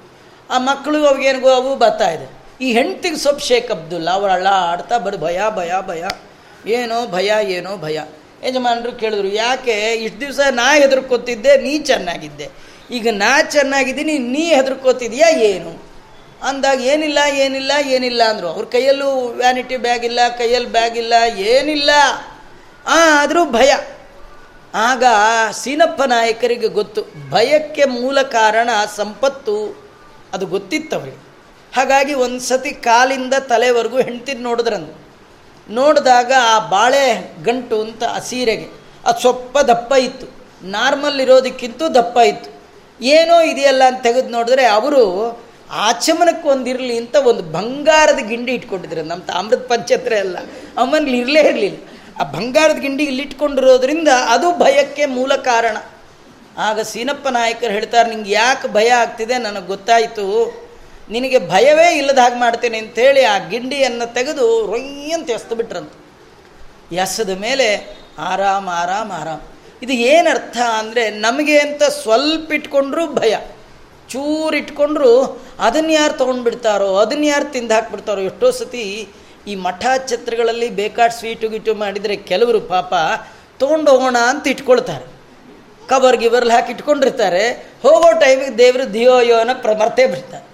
ಆ 0.51 0.59
ಮಕ್ಕಳು 0.59 1.07
ಅವಾಗೇನಿಗೋ 1.07 1.51
ಅವು 1.51 1.77
ಬರ್ತಾ 1.77 2.11
ಇದೆ. 2.11 2.42
ಈ 2.63 2.73
ಹೆಂಡ್ತಿಗೆ 2.73 3.17
ಸ್ವಲ್ಪ 3.17 3.41
ಶೇಖ್ 3.41 3.71
ಅಬ್ದುಲ್ಲ, 3.71 4.11
ಅವ್ರು 4.11 4.33
ಅಳ್ಳ 4.33 4.47
ಆಡ್ತಾ 4.47 4.99
ಬರ್ 4.99 5.17
ಭಯ 5.17 5.39
ಭಯ 5.57 5.73
ಭಯ. 5.87 6.03
ಏನೋ 6.71 7.07
ಭಯ 7.07 7.33
ಏನೋ 7.43 7.77
ಭಯ. 7.77 8.01
ಯಜಮಾನರು 8.45 8.93
ಕೇಳಿದ್ರು, 8.93 9.29
ಯಾಕೆ? 9.29 9.95
ಇಷ್ಟು 9.95 10.21
ದಿವಸ 10.21 10.41
ನಾ 10.51 10.75
ಹೆದರ್ಕೋತಿದ್ದೆ, 10.75 11.57
ನೀ 11.57 11.79
ಚೆನ್ನಾಗಿದ್ದೆ. 11.79 12.51
ಈಗ 12.91 13.09
ನಾ 13.11 13.43
ಚೆನ್ನಾಗಿದ್ದೀನಿ, 13.43 14.19
ನೀ 14.19 14.45
ಹೆದರ್ಕೋತಿದ್ಯಾ 14.45 15.29
ಏನು? 15.31 15.83
ಅಂದಾಗ, 16.43 16.81
ಏನಿಲ್ಲ 16.81 17.19
ಏನಿಲ್ಲ 17.35 17.73
ಏನಿಲ್ಲ 17.87 18.23
ಅಂದರು. 18.23 18.49
ಅವ್ರ 18.49 18.65
ಕೈಯಲ್ಲೂ 18.65 19.29
ವ್ಯಾನಿಟಿ 19.29 19.77
ಬ್ಯಾಗ್ 19.77 20.05
ಇಲ್ಲ 20.05 20.21
ಕೈಯಲ್ಲಿ 20.39 20.73
ಬ್ಯಾಗ್ 20.73 20.97
ಇಲ್ಲ, 20.97 21.13
ಏನಿಲ್ಲ. 21.39 21.91
ಆದರೂ 22.87 23.45
ಭಯ. 23.45 23.73
ಆಗ 24.75 25.05
ಸೀನಪ್ಪ 25.53 26.03
ನಾಯಕರಿಗೆ 26.03 26.67
ಗೊತ್ತು, 26.67 27.03
ಭಯಕ್ಕೆ 27.31 27.85
ಮೂಲ 27.85 28.23
ಕಾರಣ 28.23 28.71
ಸಂಪತ್ತು. 28.97 29.57
ಅದು 30.33 30.47
ಗೊತ್ತಿತ್ತವ್ರಿಗೆ. 30.47 31.32
ಹಾಗಾಗಿ 31.73 32.15
ಒಂದು 32.15 32.41
ಸತಿ 32.41 32.71
ಕಾಲಿಂದ 32.71 33.35
ತಲೆವರೆಗೂ 33.35 33.97
ಹೆಂಡ್ತಿದ್ 33.97 34.41
ನೋಡಿದ್ರಂದು 34.41 35.03
ನೋಡಿದಾಗ 35.71 36.33
ಆ 36.41 36.59
ಬಾಳೆ 36.59 37.35
ಗಂಟು 37.45 37.81
ಅಂತ 37.81 38.05
ಆ 38.05 38.19
ಸೀರೆಗೆ 38.19 38.67
ಅದು 39.05 39.21
ಸ್ವಲ್ಪ 39.21 39.59
ದಪ್ಪ 39.59 39.93
ಇತ್ತು. 39.93 40.27
ನಾರ್ಮಲ್ 40.63 41.21
ಇರೋದಕ್ಕಿಂತ 41.21 41.83
ದಪ್ಪ 41.83 42.19
ಇತ್ತು. 42.19 42.63
ಏನೋ 43.05 43.41
ಇದೆಯಲ್ಲ 43.41 43.83
ಅಂತ 43.85 44.03
ತೆಗೆದು 44.03 44.29
ನೋಡಿದ್ರೆ 44.29 44.65
ಅವರು 44.67 45.03
ಆಚಮನಕ್ಕೆ 45.71 46.49
ಒಂದಿರಲಿ 46.49 46.97
ಅಂತ 46.97 47.17
ಒಂದು 47.17 47.43
ಬಂಗಾರದ 47.43 48.19
ಗಿಂಡಿ 48.19 48.53
ಇಟ್ಕೊಂಡಿದ್ರು. 48.53 49.03
ನಮ್ಮ 49.03 49.23
ತಾಮ್ರದ 49.23 49.67
ಪಂಚತ್ರ 49.69 50.13
ಎಲ್ಲ 50.13 50.39
ಅಮ್ಮನಲ್ಲಿ 50.79 51.19
ಇರಲೇ 51.19 51.41
ಇರಲಿಲ್ಲ. 51.41 51.79
ಆ 52.21 52.23
ಬಂಗಾರದ 52.25 52.77
ಗಿಂಡಿ 52.77 53.05
ಇಲ್ಲಿಟ್ಕೊಂಡಿರೋದ್ರಿಂದ 53.05 54.09
ಅದು 54.09 54.59
ಭಯಕ್ಕೆ 54.59 55.07
ಮೂಲ 55.07 55.35
ಕಾರಣ. 55.35 55.77
ಆಗ 56.59 56.81
ಸೀನಪ್ಪ 56.81 57.29
ನಾಯಕರು 57.29 57.71
ಹೇಳ್ತಾರೆ, 57.71 58.09
ನಿಂಗೆ 58.09 58.33
ಯಾಕೆ 58.33 58.69
ಭಯ 58.69 58.89
ಆಗ್ತಿದೆ? 58.89 59.39
ನನಗೆ 59.39 59.67
ಗೊತ್ತಾಯಿತು. 59.67 60.62
ನಿನಗೆ 61.11 61.39
ಭಯವೇ 61.39 61.97
ಇಲ್ಲದ 61.97 62.19
ಹಾಗೆ 62.19 62.35
ಮಾಡ್ತೀನಿ 62.35 62.79
ಅಂತೇಳಿ 62.79 63.25
ಆ 63.25 63.39
ಗಿಂಡಿಯನ್ನು 63.39 64.15
ತೆಗೆದು 64.15 64.67
ರೊಯ್ಯಂತ 64.67 65.31
ಎಸ್ದು 65.31 65.55
ಬಿಟ್ರಂತ. 65.55 65.93
ಎಸದ 66.93 67.31
ಮೇಲೆ 67.41 67.97
ಆರಾಮ 68.19 68.69
ಆರಾಮ, 68.73 69.13
ಆರಾಮ್. 69.13 69.41
ಇದು 69.83 69.93
ಏನರ್ಥ 69.93 70.57
ಅಂದರೆ 70.57 71.11
ನಮಗೆ 71.11 71.59
ಅಂತ 71.59 71.83
ಸ್ವಲ್ಪ 71.83 72.53
ಇಟ್ಕೊಂಡ್ರೂ 72.53 73.07
ಭಯ. 73.07 73.37
ಚೂರು 74.09 74.57
ಇಟ್ಕೊಂಡ್ರು 74.57 75.43
ಅದನ್ನು 75.59 75.93
ಯಾರು 75.93 76.15
ತೊಗೊಂಡ್ಬಿಡ್ತಾರೋ 76.15 76.97
ಅದನ್ನ 76.97 77.25
ಯಾರು 77.25 77.53
ತಿಂದು 77.53 77.75
ಹಾಕ್ಬಿಡ್ತಾರೋ 77.75 78.21
ಎಷ್ಟೋ 78.21 78.51
ಸತಿ 78.51 79.09
ಈ 79.47 79.55
ಮಠ 79.55 79.87
ಛತ್ರಗಳಲ್ಲಿ 80.07 80.69
ಬೇಕಾದ 80.69 81.11
ಸ್ವೀಟು 81.11 81.49
ಗೀಟು 81.49 81.75
ಮಾಡಿದರೆ 81.75 82.17
ಕೆಲವರು 82.17 82.61
ಪಾಪ 82.61 82.95
ತೊಗೊಂಡು 83.59 83.91
ಹೋಗೋಣ 83.91 84.17
ಅಂತ 84.17 84.47
ಇಟ್ಕೊಳ್ತಾರೆ. 84.47 85.05
ಕವರ್ 85.89 86.17
ಗಿವರ್ಲಿ 86.17 86.53
ಹಾಕಿ 86.53 86.73
ಇಟ್ಕೊಂಡಿರ್ತಾರೆ. 86.73 87.73
ಹೋಗೋ 87.83 88.19
ಟೈಮಿಗೆ 88.19 88.59
ದೇವರು 88.59 88.95
ದಿಯೋ 88.95 89.39
ಅನ್ನೋ 89.39 89.55
ಪ್ರ 89.55 89.73
ಬಿಡ್ತಾರೆ. 90.07 90.52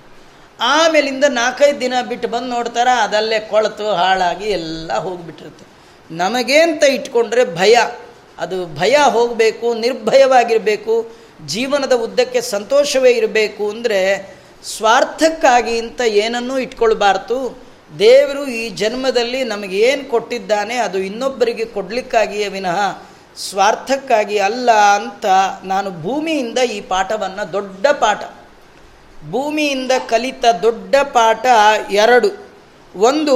ಆಮೇಲಿಂದ 0.59 1.25
ನಾಲ್ಕೈದು 1.29 1.81
ದಿನ 1.81 1.95
ಬಿಟ್ಟು 2.09 2.29
ಬಂದು 2.29 2.49
ನೋಡ್ತಾರೆ, 2.49 2.91
ಅದಲ್ಲೇ 2.91 3.39
ಕೊಳತು 3.41 3.87
ಹಾಳಾಗಿ 3.95 4.47
ಎಲ್ಲ 4.47 4.99
ಹೋಗಿಬಿಟ್ಟಿರುತ್ತೆ. 4.99 5.65
ನಮಗೇಂತ 6.11 6.83
ಇಟ್ಕೊಂಡ್ರೆ 6.83 7.45
ಭಯ. 7.45 7.77
ಅದು 8.39 8.59
ಭಯ 8.67 8.97
ಹೋಗಬೇಕು, 9.11 9.75
ನಿರ್ಭಯವಾಗಿರಬೇಕು, 9.75 10.95
ಜೀವನದ 11.47 11.93
ಉದ್ದಕ್ಕೆ 11.93 12.41
ಸಂತೋಷವೇ 12.41 13.11
ಇರಬೇಕು 13.11 13.71
ಅಂದರೆ 13.71 14.01
ಸ್ವಾರ್ಥಕ್ಕಾಗಿ 14.65 15.79
ಅಂತ 15.79 16.01
ಏನನ್ನೂ 16.01 16.59
ಇಟ್ಕೊಳ್ಬಾರ್ದು. 16.59 17.39
ದೇವರು 17.99 18.47
ಈ 18.47 18.69
ಜನ್ಮದಲ್ಲಿ 18.69 19.45
ನಮಗೇನು 19.45 20.05
ಕೊಟ್ಟಿದ್ದಾನೆ, 20.11 20.77
ಅದು 20.77 20.99
ಇನ್ನೊಬ್ಬರಿಗೆ 20.99 21.65
ಕೊಡಲಿಕ್ಕಾಗಿಯೇ 21.65 22.49
ವಿನಃ 22.49 22.81
ಸ್ವಾರ್ಥಕ್ಕಾಗಿ 23.37 24.39
ಅಲ್ಲ 24.39 24.71
ಅಂತ 24.71 25.27
ನಾನು 25.65 25.91
ಭೂಮಿಯಿಂದ 26.03 26.59
ಈ 26.59 26.81
ಪಾಠವನ್ನು 26.81 27.53
ದೊಡ್ಡ 27.53 27.87
ಪಾಠ. 27.87 28.23
ಭೂಮಿಯಿಂದ 29.31 29.93
ಕಲಿತ 30.09 30.45
ದೊಡ್ಡ 30.63 30.97
ಪಾಠ 30.97 31.47
ಎರಡು. 31.91 32.49
ಒಂದು, 32.97 33.35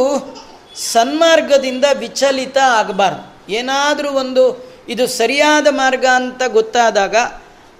ಸನ್ಮಾರ್ಗದಿಂದ 0.76 1.84
ವಿಚಲಿತ 1.98 2.58
ಆಗಬಾರ್ದು. 2.58 3.52
ಏನಾದರೂ 3.52 4.10
ಒಂದು, 4.10 4.66
ಇದು 4.88 5.06
ಸರಿಯಾದ 5.06 5.66
ಮಾರ್ಗ 5.70 6.06
ಅಂತ 6.14 6.42
ಗೊತ್ತಾದಾಗ, 6.48 7.16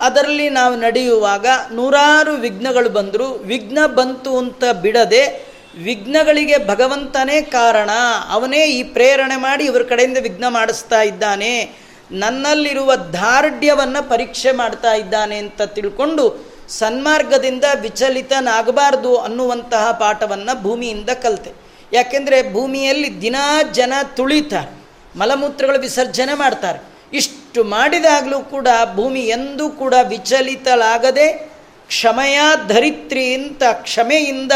ಅದರಲ್ಲಿ 0.00 0.48
ನಾವು 0.48 0.76
ನಡೆಯುವಾಗ 0.76 1.46
ನೂರಾರು 1.72 2.32
ವಿಘ್ನಗಳು 2.32 2.90
ಬಂದರು, 2.90 3.32
ವಿಘ್ನ 3.32 3.78
ಬಂತು 3.86 4.38
ಅಂತ 4.38 4.64
ಬಿಡದೆ, 4.82 5.52
ವಿಘ್ನಗಳಿಗೆ 5.84 6.68
ಭಗವಂತನೇ 6.68 7.42
ಕಾರಣ. 7.42 7.90
ಅವನೇ 8.30 8.66
ಈ 8.66 8.82
ಪ್ರೇರಣೆ 8.82 9.36
ಮಾಡಿ 9.36 9.64
ಇವರ 9.64 9.82
ಕಡೆಯಿಂದ 9.82 10.18
ವಿಘ್ನ 10.22 10.44
ಮಾಡಿಸ್ತಾ 10.48 11.02
ಇದ್ದಾನೆ. 11.02 11.72
ನನ್ನಲ್ಲಿರುವ 12.10 12.94
ದಾರ್ಢ್ಯವನ್ನು 12.94 14.08
ಪರೀಕ್ಷೆ 14.08 14.52
ಮಾಡ್ತಾ 14.52 14.94
ಇದ್ದಾನೆ 14.94 15.36
ಅಂತ 15.36 15.62
ತಿಳ್ಕೊಂಡು 15.62 16.51
ಸನ್ಮಾರ್ಗದಿಂದ 16.78 17.64
ವಿಚಲಿತನಾಗಬಾರ್ದು 17.80 19.16
ಅನ್ನುವಂತಹ 19.16 19.92
ಪಾಠವನ್ನು 19.92 20.62
ಭೂಮಿಯಿಂದ 20.62 21.11
ಕಲಿತೆ. 21.22 21.52
ಯಾಕೆಂದರೆ 21.92 22.52
ಭೂಮಿಯಲ್ಲಿ 22.52 23.20
ದಿನಾ 23.20 23.62
ಜನ 23.72 23.92
ತುಳಿತಾರೆ, 24.16 24.72
ಮಲಮೂತ್ರಗಳು 25.18 25.78
ವಿಸರ್ಜನೆ 25.78 26.35
ಮಾಡ್ತಾರೆ. 26.35 26.80
ಇಷ್ಟು 27.12 27.64
ಮಾಡಿದಾಗಲೂ 27.64 28.40
ಕೂಡ 28.40 28.68
ಭೂಮಿ 28.94 29.20
ಎಂದೂ 29.20 29.68
ಕೂಡ 29.70 29.94
ವಿಚಲಿತಲಾಗದೆ 30.08 31.52
ಕ್ಷಮೆಯ 31.87 32.40
ಧರಿತ್ರಿ 32.68 33.35
ಅಂತ 33.35 33.62
ಕ್ಷಮೆಯಿಂದ 33.72 34.52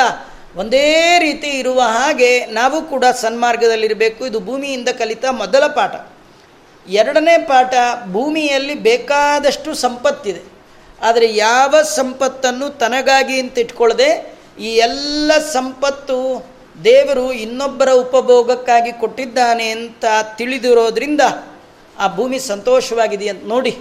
ಒಂದೇ 0.57 1.18
ರೀತಿ 1.18 1.48
ಇರುವ 1.48 1.81
ಹಾಗೆ 1.81 2.46
ನಾವು 2.46 2.83
ಕೂಡ 2.83 3.05
ಸನ್ಮಾರ್ಗದಲ್ಲಿರಬೇಕು. 3.05 4.26
ಇದು 4.26 4.40
ಭೂಮಿಯಿಂದ 4.40 4.88
ಕಲಿತ 4.88 5.24
ಮೊದಲ 5.31 5.66
ಪಾಠ. 5.66 5.94
ಎರಡನೇ 6.88 7.38
ಪಾಠ 7.38 7.74
ಭೂಮಿಯಲ್ಲಿ 8.12 8.74
ಬೇಕಾದಷ್ಟು 8.74 9.74
ಸಂಪತ್ತಿದೆ. 9.74 10.56
ಆದರೆ 11.00 11.35
ಯಾವ 11.35 11.74
ಸಂಪತ್ತನ್ನು 11.82 12.78
ತನಗಾಗಿ 12.78 13.40
ಅಂತ 13.40 13.59
ಇಟ್ಕೊಳ್ಳದೆ 13.59 14.38
ಈ 14.61 14.64
ಎಲ್ಲ 14.64 15.32
ಸಂಪತ್ತು 15.38 16.46
ದೇವರು 16.85 17.32
ಇನ್ನೊಬ್ಬರ 17.32 17.92
ಉಪಭೋಗಕ್ಕಾಗಿ 17.92 18.92
ಕೊಟ್ಟಿದ್ದಾನೆ 18.92 19.68
ಅಂತ 19.68 20.04
ತಿಳಿದಿರೋದ್ರಿಂದ 20.37 21.20
ಆ 21.98 22.14
ಭೂಮಿ 22.14 22.38
ಸಂತೋಷವಾಗಿದೆ 22.38 23.28
ಅಂತ 23.28 23.44
ನೋಡಿ. 23.44 23.78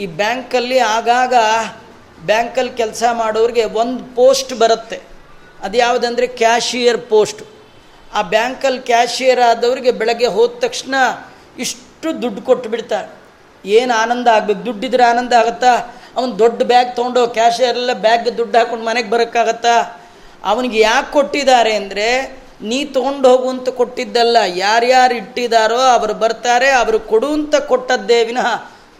ಈ 0.00 0.06
ಬ್ಯಾಂಕಲ್ಲಿ 0.06 0.78
ಆಗಾಗ 0.78 1.34
ಬ್ಯಾಂಕಲ್ಲಿ 2.26 2.72
ಕೆಲಸ 2.76 3.04
ಮಾಡೋರಿಗೆ 3.12 3.64
ಒಂದು 3.64 4.16
ಪೋಸ್ಟ್ 4.16 4.54
ಬರುತ್ತೆ. 4.58 5.00
ಅದು 5.62 5.78
ಯಾವುದಂದರೆ 5.78 6.26
ಕ್ಯಾಶಿಯರ್ 6.26 7.00
ಪೋಸ್ಟ್. 7.00 7.42
ಆ 8.14 8.22
ಬ್ಯಾಂಕಲ್ಲಿ 8.22 8.80
ಕ್ಯಾಶಿಯರ್ 8.80 9.40
ಆದವ್ರಿಗೆ 9.40 9.90
ಬೆಳಗ್ಗೆ 9.90 10.26
ಹೋದ 10.26 10.50
ತಕ್ಷಣ 10.58 10.94
ಇಷ್ಟು 11.58 12.22
ದುಡ್ಡು 12.22 12.42
ಕೊಟ್ಟು 12.42 12.70
ಬಿಡ್ತಾರೆ 12.70 13.18
ಏನು 13.68 13.94
ಆನಂದ 13.94 14.28
ಆಗಬೇಕು? 14.28 14.64
ದುಡ್ಡಿದ್ರೆ 14.64 15.04
ಆನಂದ 15.04 15.32
ಆಗುತ್ತಾ? 15.32 15.97
ಅವನು 16.18 16.32
ದೊಡ್ಡ 16.38 16.58
ಬ್ಯಾಗ್ 16.72 16.90
ತೊಗೊಂಡು 16.96 17.20
ಕ್ಯಾಶಿಯರೆಲ್ಲ 17.28 17.92
ಬ್ಯಾಗ್ 18.04 18.28
ದುಡ್ಡು 18.38 18.56
ಹಾಕೊಂಡು 18.58 18.84
ಮನೆಗೆ 18.84 19.10
ಬರೋಕ್ಕಾಗತ್ತಾ? 19.10 19.74
ಅವನಿಗೆ 20.44 20.78
ಯಾಕೆ 20.80 21.10
ಕೊಟ್ಟಿದ್ದಾರೆ 21.12 21.72
ಅಂದರೆ, 21.76 22.08
ನೀ 22.62 22.78
ತೊಗೊಂಡು 22.96 23.26
ಹೋಗುವಂತ 23.28 23.68
ಕೊಟ್ಟಿದ್ದಲ್ಲ, 23.80 24.36
ಯಾರ್ಯಾರು 24.56 25.14
ಇಟ್ಟಿದ್ದಾರೋ 25.14 25.80
ಅವರು 25.96 26.14
ಬರ್ತಾರೆ, 26.14 26.68
ಅವರು 26.80 26.98
ಕೊಡುವಂತ 27.10 27.56
ಕೊಟ್ಟದ್ದೇ 27.70 28.18
ವಿನಃ 28.24 28.48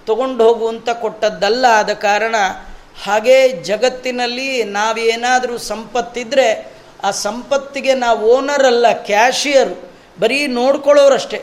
ತೊಗೊಂಡು 0.06 0.40
ಹೋಗುವಂತ 0.44 0.90
ಕೊಟ್ಟದ್ದಲ್ಲ 1.04 1.64
ಆದ 1.80 1.92
ಕಾರಣ, 2.06 2.36
ಹಾಗೇ 3.04 3.38
ಜಗತ್ತಿನಲ್ಲಿ 3.68 4.48
ನಾವೇನಾದರೂ 4.78 5.56
ಸಂಪತ್ತಿದ್ದರೆ 5.72 6.48
ಆ 7.04 7.10
ಸಂಪತ್ತಿಗೆ 7.26 7.94
ನಾವು 7.94 8.20
ಓನರ್ 8.36 8.66
ಅಲ್ಲ, 8.66 8.86
ಕ್ಯಾಶಿಯರು. 9.10 9.76
ಬರೀ 10.20 10.38
ನೋಡ್ಕೊಳ್ಳೋರಷ್ಟೇ. 10.60 11.38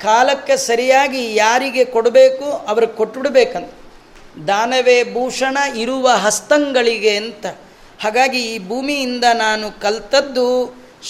ಕಾಲಕ್ಕೆ 0.00 0.56
ಸರಿಯಾಗಿ 0.70 1.22
ಯಾರಿಗೆ 1.34 1.84
ಕೊಡಬೇಕು, 1.94 2.46
ಅವ್ರಿಗೆ 2.68 2.92
ಕೊಟ್ಟುಬಿಡ್ಬೇಕಂತ 2.92 3.72
ದಾನವೇ 4.48 4.98
ಭೂಷಣ 5.14 5.58
ಇರುವ 5.76 6.08
ಹಸ್ತಂಗಳಿಗೆ 6.08 7.16
ಅಂತ. 7.16 7.46
ಹಾಗಾಗಿ 8.02 8.40
ಈ 8.44 8.68
ಭೂಮಿಯಿಂದ 8.68 9.24
ನಾನು 9.34 9.80
ಕಲ್ತದ್ದು 9.80 10.46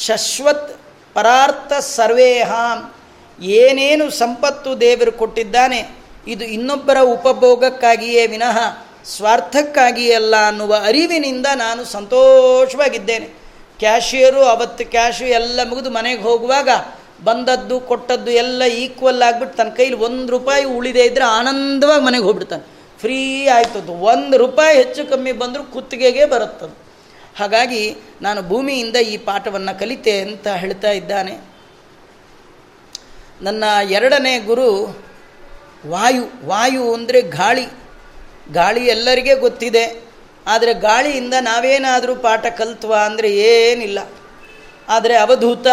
ಶಶ್ವತ್ 0.06 0.70
ಪರಾರ್ಥ 1.14 1.72
ಸರ್ವೇಹಾಂ. 1.72 2.78
ಏನೇನು 3.40 4.10
ಸಂಪತ್ತು 4.10 4.80
ದೇವರು 4.80 5.12
ಕೊಟ್ಟಿದ್ದಾನೆ, 5.12 5.80
ಇದು 6.26 6.44
ಇನ್ನೊಬ್ಬರ 6.44 6.98
ಉಪಭೋಗಕ್ಕಾಗಿಯೇ 7.00 8.26
ವಿನಃ 8.26 8.58
ಸ್ವಾರ್ಥಕ್ಕಾಗಿಯೇ 9.04 10.14
ಅಲ್ಲ 10.14 10.34
ಅನ್ನುವ 10.46 10.72
ಅರಿವಿನಿಂದ 10.86 11.46
ನಾನು 11.54 11.84
ಸಂತೋಷವಾಗಿದ್ದೇನೆ. 11.84 13.28
ಕ್ಯಾಶಿಯರು 13.78 14.42
ಅವತ್ತು 14.44 14.84
ಕ್ಯಾಶು 14.90 15.24
ಎಲ್ಲ 15.24 15.60
ಮುಗಿದು 15.68 15.90
ಮನೆಗೆ 15.90 16.22
ಹೋಗುವಾಗ 16.22 16.68
ಬಂದದ್ದು, 17.24 17.80
ಕೊಟ್ಟದ್ದು 17.80 18.30
ಎಲ್ಲ 18.30 18.62
ಈಕ್ವಲ್ 18.64 19.22
ಆಗಿಬಿಟ್ಟು 19.22 19.56
ತನ್ನ 19.56 19.70
ಕೈಲಿ 19.70 19.94
ಒಂದು 19.94 20.30
ರೂಪಾಯಿ 20.30 20.64
ಉಳಿದೇ 20.64 21.04
ಇದ್ದರೆ 21.04 21.24
ಆನಂದವಾಗಿ 21.24 22.04
ಮನೆಗೆ 22.04 22.24
ಹೋಗ್ಬಿಡ್ತಾನೆ. 22.24 22.64
ಫ್ರೀ 23.00 23.46
ಆಯ್ತದ್ದು. 23.46 23.92
ಒಂದು 23.92 24.36
ರೂಪಾಯಿ 24.36 24.76
ಹೆಚ್ಚು 24.76 25.10
ಕಮ್ಮಿ 25.10 25.32
ಬಂದರೂ 25.32 25.64
ಕುತ್ತಿಗೆಗೆ 25.64 26.24
ಬರುತ್ತದು. 26.24 26.78
ಹಾಗಾಗಿ 27.38 27.96
ನಾನು 28.22 28.42
ಭೂಮಿಯಿಂದ 28.42 28.96
ಈ 28.96 29.16
ಪಾಠವನ್ನು 29.16 29.78
ಕಲಿತೆ 29.78 30.20
ಅಂತ 30.20 30.46
ಹೇಳ್ತಾ 30.46 30.90
ಇದ್ದಾನೆ. 30.90 31.38
ನನ್ನ 33.42 33.64
ಎರಡನೇ 33.90 34.38
ಗುರು 34.38 34.98
ವಾಯು. 35.86 36.46
ವಾಯು 36.46 36.94
ಅಂದರೆ 36.94 37.22
ಗಾಳಿ. 37.22 37.66
ಗಾಳಿ 38.52 38.86
ಎಲ್ಲರಿಗೆ 38.86 39.34
ಗೊತ್ತಿದೆ. 39.34 40.04
ಆದರೆ 40.46 40.74
ಗಾಳಿಯಿಂದ 40.74 41.34
ನಾವೇನಾದರೂ 41.40 42.14
ಪಾಠ 42.14 42.46
ಕಲ್ತ್ವಾ 42.46 42.98
ಅಂದರೆ 42.98 43.30
ಏನಿಲ್ಲ. 43.30 43.98
ಆದರೆ 44.88 45.16
ಅವಧೂತ 45.16 45.66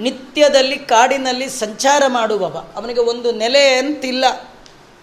ನಿತ್ಯದಲ್ಲಿ 0.00 0.78
ಕಾಡಿನಲ್ಲಿ 0.78 1.50
ಸಂಚಾರ 1.50 2.02
ಮಾಡುವವ. 2.08 2.64
ಅವನಿಗೆ 2.76 3.00
ಒಂದು 3.00 3.32
ನೆಲೆ 3.32 3.74
ಅಂತಿಲ್ಲ. 3.74 4.24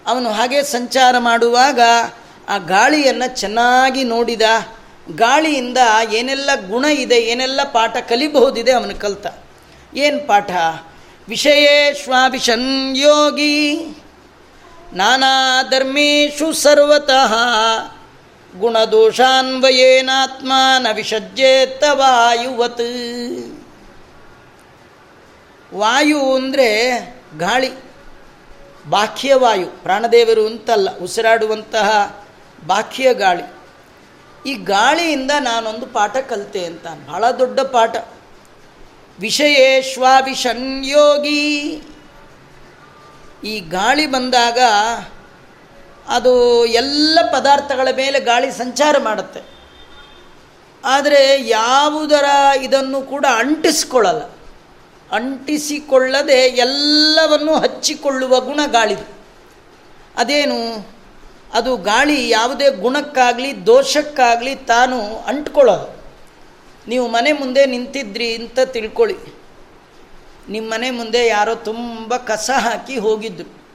ಅವನು 0.05 0.31
ಹಾಗೆ 0.31 0.63
ಸಂಚಾರ 0.63 1.17
ಮಾಡುವಾಗ 1.17 1.79
ಆ 2.49 2.57
ಗಾಳಿಯನ್ನು 2.57 3.35
ಚೆನ್ನಾಗಿ 3.35 4.03
ನೋಡಿದ. 4.03 4.41
ಗಾಳಿಯಿಂದ 5.15 5.77
ಏನೆಲ್ಲ 6.11 6.49
ಗುಣ 6.67 6.85
ಇದೆ, 6.85 7.17
ಏನೆಲ್ಲ 7.17 7.59
ಪಾಠ 7.63 7.97
ಕಲಿಬಹುದಿದೆ 7.97 8.71
ಅವನು 8.71 8.99
ಕಲ್ತ. 8.99 9.27
ಏನು 9.95 10.27
ಪಾಠ? 10.27 10.51
ವಿಷಯೇಶ್ವಾಭಿಷನ್ 11.27 12.97
ಯೋಗಿ. 12.97 13.75
ನಾನಾ 14.93 15.63
ಧರ್ಮೇಶು 15.63 16.53
ಸರ್ವತಃ. 16.53 17.33
ಗುಣದೋಷಾನ್ವಯೇನಾತ್ಮ 18.59 20.53
ನ 20.79 20.87
ವಿಸಜ್ಜೇತ 20.93 21.83
ವಾಯುವತ್. 21.91 22.81
ವಾಯು 25.73 26.33
ಅಂದರೆ 26.33 26.99
ಗಾಳಿ. 27.37 27.69
ಬಾಹ್ಯವಾಯು, 28.89 29.83
ಪ್ರಾಣದೇವರು 29.83 30.45
ಅಂತಲ್ಲ, 30.45 30.97
ಉಸಿರಾಡುವಂತಹ 30.97 32.19
ಬಾಹ್ಯ 32.67 33.13
ಗಾಳಿ. 33.13 33.43
ಈ 34.49 34.53
ಗಾಳಿಯಿಂದ 34.53 35.31
ನಾನೊಂದು 35.39 35.85
ಪಾಠ 35.85 36.17
ಕಲಿತೆ 36.17 36.65
ಅಂತ, 36.65 36.87
ಬಹಳ 37.07 37.31
ದೊಡ್ಡ 37.31 37.59
ಪಾಠ. 37.59 37.95
ವಿಷಯೇಶ್ವಾಭಿಷನ್ 39.19 40.85
ಯೋಗಿ 40.85 41.81
ಈ 43.43 43.59
ಗಾಳಿ 43.59 44.07
ಬಂದಾಗ 44.07 44.59
ಅದು 46.07 46.65
ಎಲ್ಲ 46.65 47.19
ಪದಾರ್ಥಗಳ 47.31 47.87
ಮೇಲೆ 47.95 48.19
ಗಾಳಿ 48.19 48.51
ಸಂಚಾರ 48.51 48.97
ಮಾಡುತ್ತೆ. 48.97 49.41
ಆದರೆ 50.85 51.47
ಯಾವುದರ 51.47 52.25
ಇದನ್ನು 52.61 53.01
ಕೂಡ 53.01 53.25
ಅಂಟಿಸ್ಕೊಳ್ಳಲ್ಲ. 53.35 54.34
ಅಂಟಿಸಿಕೊಳ್ಳದೆ 55.11 56.33
ಎಲ್ಲವನ್ನು 56.33 57.55
ಹಚ್ಚಿಕೊಳ್ಳುವ 57.55 58.39
ಗುಣ 58.39 58.59
ಗಾಳಿದು. 58.71 59.09
ಅದೇನು? 60.17 60.87
ಅದು 61.53 61.77
ಗಾಳಿ 61.77 62.29
ಯಾವುದೇ 62.29 62.69
ಗುಣಕ್ಕಾಗಲಿ, 62.69 63.65
ದೋಷಕ್ಕಾಗಲಿ 63.65 64.55
ತಾನು 64.55 65.15
ಅಂಟ್ಕೊಳ್ಳೋದು. 65.15 66.05
ನೀವು 66.87 67.07
ಮನೆ 67.07 67.31
ಮುಂದೆ 67.31 67.65
ನಿಂತಿದ್ರಿ 67.65 68.35
ಅಂತ 68.35 68.59
ತಿಳ್ಕೊಳ್ಳಿ. 68.59 69.35
ನಿಮ್ಮ 70.49 70.71
ಮನೆ 70.71 70.91
ಮುಂದೆ 70.91 71.27
ಯಾರೋ 71.27 71.55
ತುಂಬ 71.55 72.15
ಕಸ 72.15 72.51
ಹಾಕಿ 72.57 72.97
ಹೋಗಿದ್ರು. 72.97 73.65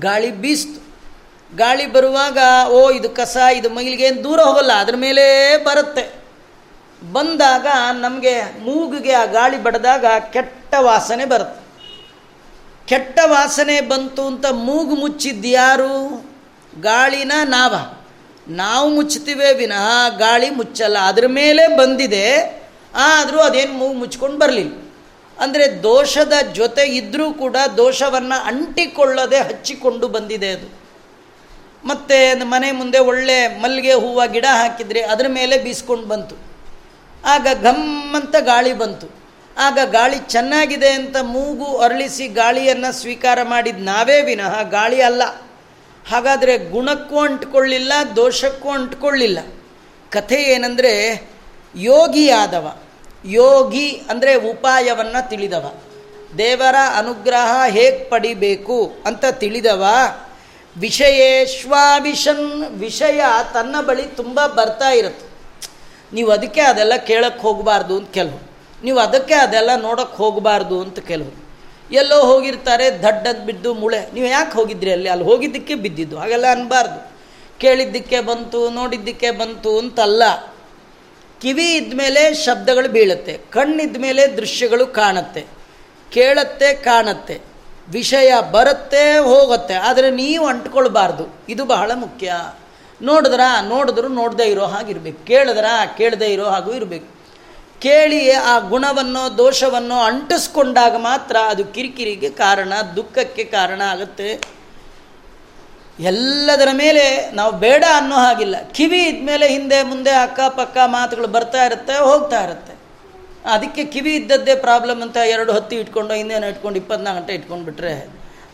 ಗಾಳಿ 0.00 0.30
ಬೀಸ್ತು. 0.30 0.94
ಗಾಳಿ 1.56 1.86
ಬರುವಾಗ, 1.86 2.38
ಓ, 2.68 2.90
ಇದು 2.90 3.08
ಕಸ, 3.08 3.36
ಇದು 3.54 3.70
ಮೈಲಿಗೆ 3.70 4.24
ದೂರ 4.24 4.40
ಹೋಗಲ್ಲ, 4.40 4.72
ಅದ್ರ 4.72 4.94
ಮೇಲೆ 4.96 5.56
ಬರುತ್ತೆ. 5.64 6.23
ಬಂದಾಗ 7.12 7.66
ನಮಗೆ 8.00 8.40
ಮೂಗಿಗೆ 8.40 9.12
ಆ 9.12 9.24
ಗಾಳಿ 9.24 9.62
ಬಡಿದಾಗ 9.62 10.04
ಕೆಟ್ಟ 10.32 10.74
ವಾಸನೆ 10.80 11.24
ಬರುತ್ತೆ. 11.24 11.64
ಕೆಟ್ಟ 12.86 13.18
ವಾಸನೆ 13.26 13.80
ಬಂತು 13.80 14.26
ಅಂತ 14.26 14.46
ಮೂಗು 14.52 14.94
ಮುಚ್ಚಿದ್ದು 14.94 15.48
ಯಾರು? 15.48 16.24
ಗಾಳಿನ 16.80 17.32
ನಾವ. 17.44 17.74
ನಾವು 18.48 18.90
ಮುಚ್ಚುತ್ತೀವೇ 18.90 19.54
ವಿನಃ 19.54 20.08
ಗಾಳಿ 20.08 20.50
ಮುಚ್ಚಲ್ಲ. 20.50 20.98
ಅದ್ರ 20.98 21.26
ಮೇಲೆ 21.26 21.76
ಬಂದಿದೆ. 21.76 22.62
ಆದರೂ 22.94 23.38
ಅದೇನು 23.38 23.72
ಮೂಗು 23.72 23.94
ಮುಚ್ಕೊಂಡು 23.94 24.38
ಬರಲಿಲ್ಲ. 24.38 24.92
ಅಂದರೆ 25.38 25.82
ದೋಷದ 25.82 26.32
ಜೊತೆ 26.52 26.82
ಇದ್ದರೂ 26.82 27.32
ಕೂಡ 27.32 27.56
ದೋಷವನ್ನು 27.76 28.44
ಅಂಟಿಕೊಳ್ಳದೆ 28.44 29.38
ಹಚ್ಚಿಕೊಂಡು 29.38 30.08
ಬಂದಿದೆ 30.08 30.50
ಅದು. 30.50 30.84
ಮತ್ತು 31.88 32.46
ಮನೆ 32.46 32.72
ಮುಂದೆ 32.72 32.98
ಒಳ್ಳೆ 32.98 33.60
ಮಲ್ಲಿಗೆ 33.60 33.94
ಹೂವು 33.94 34.32
ಗಿಡ 34.32 34.44
ಹಾಕಿದರೆ 34.52 35.02
ಅದರ 35.02 35.26
ಮೇಲೆ 35.28 35.58
ಬೀಸ್ಕೊಂಡು 35.58 36.06
ಬಂತು. 36.06 36.53
ಆಗ 37.24 37.46
ಘಮ್ಮಂತ 37.62 38.36
ಗಾಳಿ 38.40 38.72
ಬಂತು. 38.72 39.24
ಆಗ 39.58 39.78
ಗಾಳಿ 39.90 40.18
ಚೆನ್ನಾಗಿದೆ 40.18 40.88
ಅಂತ 40.88 41.16
ಮೂಗು 41.22 41.78
ಅರಳಿಸಿ 41.78 42.28
ಗಾಳಿಯನ್ನು 42.28 42.92
ಸ್ವೀಕಾರ 42.92 43.42
ಮಾಡಿದ 43.42 43.76
ನಾವೇ 43.78 44.22
ವಿನಃ 44.22 44.62
ಗಾಳಿ 44.62 45.02
ಅಲ್ಲ. 45.02 45.22
ಹಾಗಾದರೆ 46.10 46.58
ಗುಣಕ್ಕೂ 46.58 47.18
ಅಂಟ್ಕೊಳ್ಳಿಲ್ಲ, 47.18 47.92
ದೋಷಕ್ಕೂ 48.16 48.68
ಅಂಟ್ಕೊಳ್ಳಿಲ್ಲ. 48.68 49.38
ಕಥೆ 50.10 50.42
ಏನಂದರೆ 50.42 51.22
ಯೋಗಿಯಾದವ. 51.76 52.76
ಯೋಗಿ 53.24 53.90
ಅಂದರೆ 53.90 54.34
ಉಪಾಯವನ್ನು 54.34 55.28
ತಿಳಿದವ. 55.28 55.74
ದೇವರ 56.38 56.74
ಅನುಗ್ರಹ 56.96 57.62
ಹೇಗೆ 57.68 58.08
ಪಡಿಬೇಕು 58.10 58.92
ಅಂತ 59.06 59.24
ತಿಳಿದವ. 59.30 59.84
ವಿಷಯೇಶ್ವಾವಿಷನ್, 60.76 62.64
ವಿಷಯ 62.78 63.20
ತನ್ನ 63.54 63.80
ಬಳಿ 63.80 64.02
ತುಂಬ 64.02 64.46
ಬರ್ತಾ 64.46 64.90
ಇರುತ್ತೆ. 64.90 65.33
ನೀವು 66.14 66.30
ಅದಕ್ಕೆ 66.30 66.60
ಅದೆಲ್ಲ 66.60 66.96
ಕೇಳಕ್ಕೆ 66.96 67.42
ಹೋಗಬಾರ್ದು 67.42 67.96
ಅಂತ 67.96 68.10
ಕೆಲವು. 68.10 68.54
ನೀವು 68.84 68.98
ಅದಕ್ಕೆ 68.98 69.34
ಅದೆಲ್ಲ 69.34 69.70
ನೋಡೋಕ್ಕೆ 69.76 70.16
ಹೋಗಬಾರ್ದು 70.16 70.80
ಅಂತ 70.80 70.98
ಕೆಲವು. 70.98 71.44
ಎಲ್ಲೋ 71.92 72.20
ಹೋಗಿರ್ತಾರೆ, 72.20 73.02
ದಡ್ಡದ್ 73.02 73.46
ಬಿದ್ದು 73.46 73.74
ಮುಳೆ. 73.74 74.12
ನೀವು 74.14 74.26
ಯಾಕೆ 74.26 74.52
ಹೋಗಿದ್ರಿ 74.52 74.92
ಅಲ್ಲಿ? 74.92 75.08
ಅಲ್ಲಿ 75.08 75.24
ಹೋಗಿದ್ದಕ್ಕೆ 75.24 75.74
ಬಿದ್ದಿದ್ದು. 75.74 76.18
ಹಾಗೆಲ್ಲ 76.18 76.50
ಅನ್ನಬಾರ್ದು 76.50 77.12
ಕೇಳಿದ್ದಕ್ಕೆ 77.58 78.20
ಬಂತು, 78.20 78.70
ನೋಡಿದ್ದಕ್ಕೆ 78.70 79.30
ಬಂತು 79.30 79.78
ಅಂತಲ್ಲ. 79.78 80.22
ಕಿವಿ 81.42 81.74
ಇದ್ಮೇಲೆ 81.74 82.34
ಶಬ್ದಗಳು 82.34 82.88
ಬೀಳುತ್ತೆ. 82.88 83.40
ಕಣ್ಣಿದ 83.50 83.96
ಮೇಲೆ 83.96 84.26
ದೃಶ್ಯಗಳು 84.26 84.86
ಕಾಣುತ್ತೆ. 84.86 85.44
ಕೇಳತ್ತೆ, 86.10 86.74
ಕಾಣತ್ತೆ. 86.74 87.40
ವಿಷಯ 87.88 88.32
ಬರುತ್ತೆ, 88.52 89.18
ಹೋಗುತ್ತೆ. 89.18 89.74
ಆದರೆ 89.74 90.10
ನೀವು 90.10 90.46
ಅಂಟ್ಕೊಳ್ಬಾರ್ದು. 90.46 91.34
ಇದು 91.48 91.64
ಬಹಳ 91.64 91.90
ಮುಖ್ಯ. 91.94 92.32
ನೋಡಿದ್ರ, 93.00 93.44
ನೋಡಿದ್ರು 93.72 94.08
ನೋಡದೇ 94.20 94.46
ಇರೋ 94.54 94.66
ಹಾಗಿರ್ಬೇಕು 94.74 95.20
ಕೇಳಿದ್ರ, 95.26 95.66
ಕೇಳದೇ 95.98 96.28
ಇರೋ 96.34 96.46
ಹಾಗೂ 96.54 96.72
ಇರಬೇಕು. 96.80 97.08
ಕೇಳಿ 97.84 98.20
ಆ 98.32 98.58
ಗುಣವನ್ನು, 98.72 99.22
ದೋಷವನ್ನು 99.38 99.96
ಅಂಟಿಸ್ಕೊಂಡಾಗ 100.08 100.94
ಮಾತ್ರ 101.10 101.36
ಅದು 101.52 101.64
ಕಿರಿಕಿರಿಗೆ 101.74 102.30
ಕಾರಣ, 102.42 102.72
ದುಃಖಕ್ಕೆ 102.96 103.44
ಕಾರಣ 103.56 103.82
ಆಗುತ್ತೆ. 103.94 104.28
ಎಲ್ಲದರ 106.10 106.70
ಮೇಲೆ 106.84 107.04
ನಾವು 107.38 107.52
ಬೇಡ 107.64 107.84
ಅನ್ನೋ 107.96 108.16
ಹಾಗಿಲ್ಲ. 108.26 108.56
ಕಿವಿ 108.76 109.00
ಇದ್ಮೇಲೆ 109.10 109.48
ಹಿಂದೆ, 109.56 109.78
ಮುಂದೆ, 109.90 110.12
ಅಕ್ಕಪಕ್ಕ 110.26 110.76
ಮಾತುಗಳು 110.96 111.28
ಬರ್ತಾ 111.36 111.60
ಇರುತ್ತೆ, 111.64 111.96
ಹೋಗ್ತಾ 112.08 112.40
ಇರುತ್ತೆ. 112.46 112.74
ಅದಕ್ಕೆ 113.54 113.84
ಕಿವಿ 113.84 114.12
ಇದ್ದದ್ದೇ 114.14 114.54
ಪ್ರಾಬ್ಲಮ್ 114.66 115.00
ಅಂತ 115.02 115.18
ಎರಡು 115.34 115.52
ಹೊತ್ತು 115.52 115.74
ಇಟ್ಕೊಂಡು 115.76 116.14
ಹಿಂದೇನೋ 116.14 116.46
ಇಟ್ಕೊಂಡು 116.52 116.78
ಇಪ್ಪತ್ನಾಲ್ಕು 116.82 117.20
ಗಂಟೆ 117.20 117.34
ಇಟ್ಕೊಂಡು 117.34 117.64
ಬಿಟ್ಟರೆ 117.64 117.94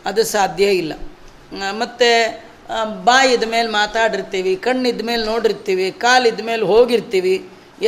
ಅದು 0.09 0.23
ಸಾಧ್ಯ 0.35 0.65
ಇಲ್ಲ. 0.81 0.93
ಮತ್ತು 1.81 2.09
ಬಾಯಿದ 3.07 3.43
ಮೇಲೆ 3.43 3.69
ಮಾತಾಡಿರ್ತೀವಿ, 3.69 4.55
ಕಣ್ಣಿದ 4.55 5.01
ಮೇಲೆ 5.05 5.23
ನೋಡಿರ್ತೀವಿ, 5.25 5.91
ಕಾಲಿದ 5.91 6.39
ಮೇಲೆ 6.49 6.63
ಹೋಗಿರ್ತೀವಿ, 6.63 7.35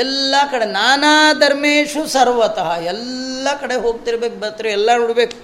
ಎಲ್ಲ 0.04 0.36
ಕಡೆ 0.52 0.66
ನಾನಾ 0.66 1.12
ಧರ್ಮೇಶು 1.34 2.08
ಸರ್ವತಃ, 2.08 2.70
ಎಲ್ಲ 2.94 3.48
ಕಡೆ 3.62 3.76
ಹೋಗ್ತಿರ್ಬೇಕು, 3.76 4.36
ಬರ್ತಾರೆ 4.40 4.72
ಎಲ್ಲ 4.72 4.90
ನೋಡಬೇಕು. 4.98 5.38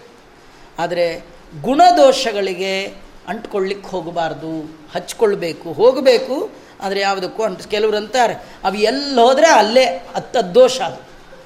ಆದರೆ 0.80 1.06
ಗುಣದೋಷಗಳಿಗೆ 1.62 2.73
ಅಂಟ್ಕೊಳ್ಳಿಕ್ಕೆ 3.28 3.89
ಹೋಗಬಾರ್ದು, 3.89 4.54
ಹಚ್ಕೊಳ್ಬೇಕು, 4.95 5.73
ಹೋಗಬೇಕು, 5.73 6.36
ಆದರೆ 6.82 6.99
ಯಾವುದಕ್ಕೂ 6.99 7.43
ಅಂಟ್, 7.43 7.63
ಕೆಲವರು 7.67 7.97
ಅಂತಾರೆ, 7.97 8.36
ಅವು 8.63 8.78
ಎಲ್ಲಿ 8.91 9.19
ಹೋದರೆ 9.21 9.49
ಅಲ್ಲೇ 9.62 9.86
ದೋಷ 10.60 10.82
ಅದು. 10.82 11.02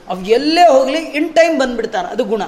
ಅವು 0.08 0.22
ಎಲ್ಲೇ 0.38 0.66
ಹೋಗಲಿ, 0.68 0.98
ಇನ್ 0.98 1.30
ಟೈಮ್ 1.36 1.60
ಬಂದುಬಿಡ್ತಾರೆ, 1.60 2.08
ಅದು 2.08 2.24
ಗುಣ. 2.24 2.44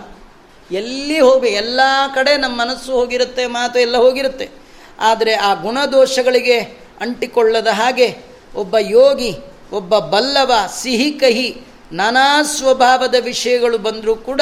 ಎಲ್ಲಿ 0.72 1.20
ಹೋಗಬೇಕು 1.20 1.56
ಎಲ್ಲ 1.56 1.82
ಕಡೆ 2.16 2.38
ನಮ್ಮ 2.38 2.56
ಮನಸ್ಸು 2.62 2.92
ಹೋಗಿರುತ್ತೆ, 2.92 3.46
ಮಾತು 3.46 3.80
ಎಲ್ಲ 3.80 3.98
ಹೋಗಿರುತ್ತೆ. 3.98 4.65
ಆದರೆ 5.00 5.34
ಆ 5.34 5.54
ಗುಣದೋಷಗಳಿಗೆ 5.54 6.60
ಅಂಟಿಕೊಳ್ಳದ 7.02 7.68
ಹಾಗೆ 7.68 8.18
ಒಬ್ಬ 8.56 8.78
ಯೋಗಿ, 8.78 9.38
ಒಬ್ಬ 9.72 10.00
ಬಲ್ಲವ 10.00 10.52
ಸಿಹಿ 10.78 11.12
ಕಹಿ 11.12 11.62
ನಾನಾ 11.92 12.44
ಸ್ವಭಾವದ 12.44 13.16
ವಿಷಯಗಳು 13.20 13.78
ಬಂದರೂ 13.78 14.16
ಕೂಡ 14.16 14.42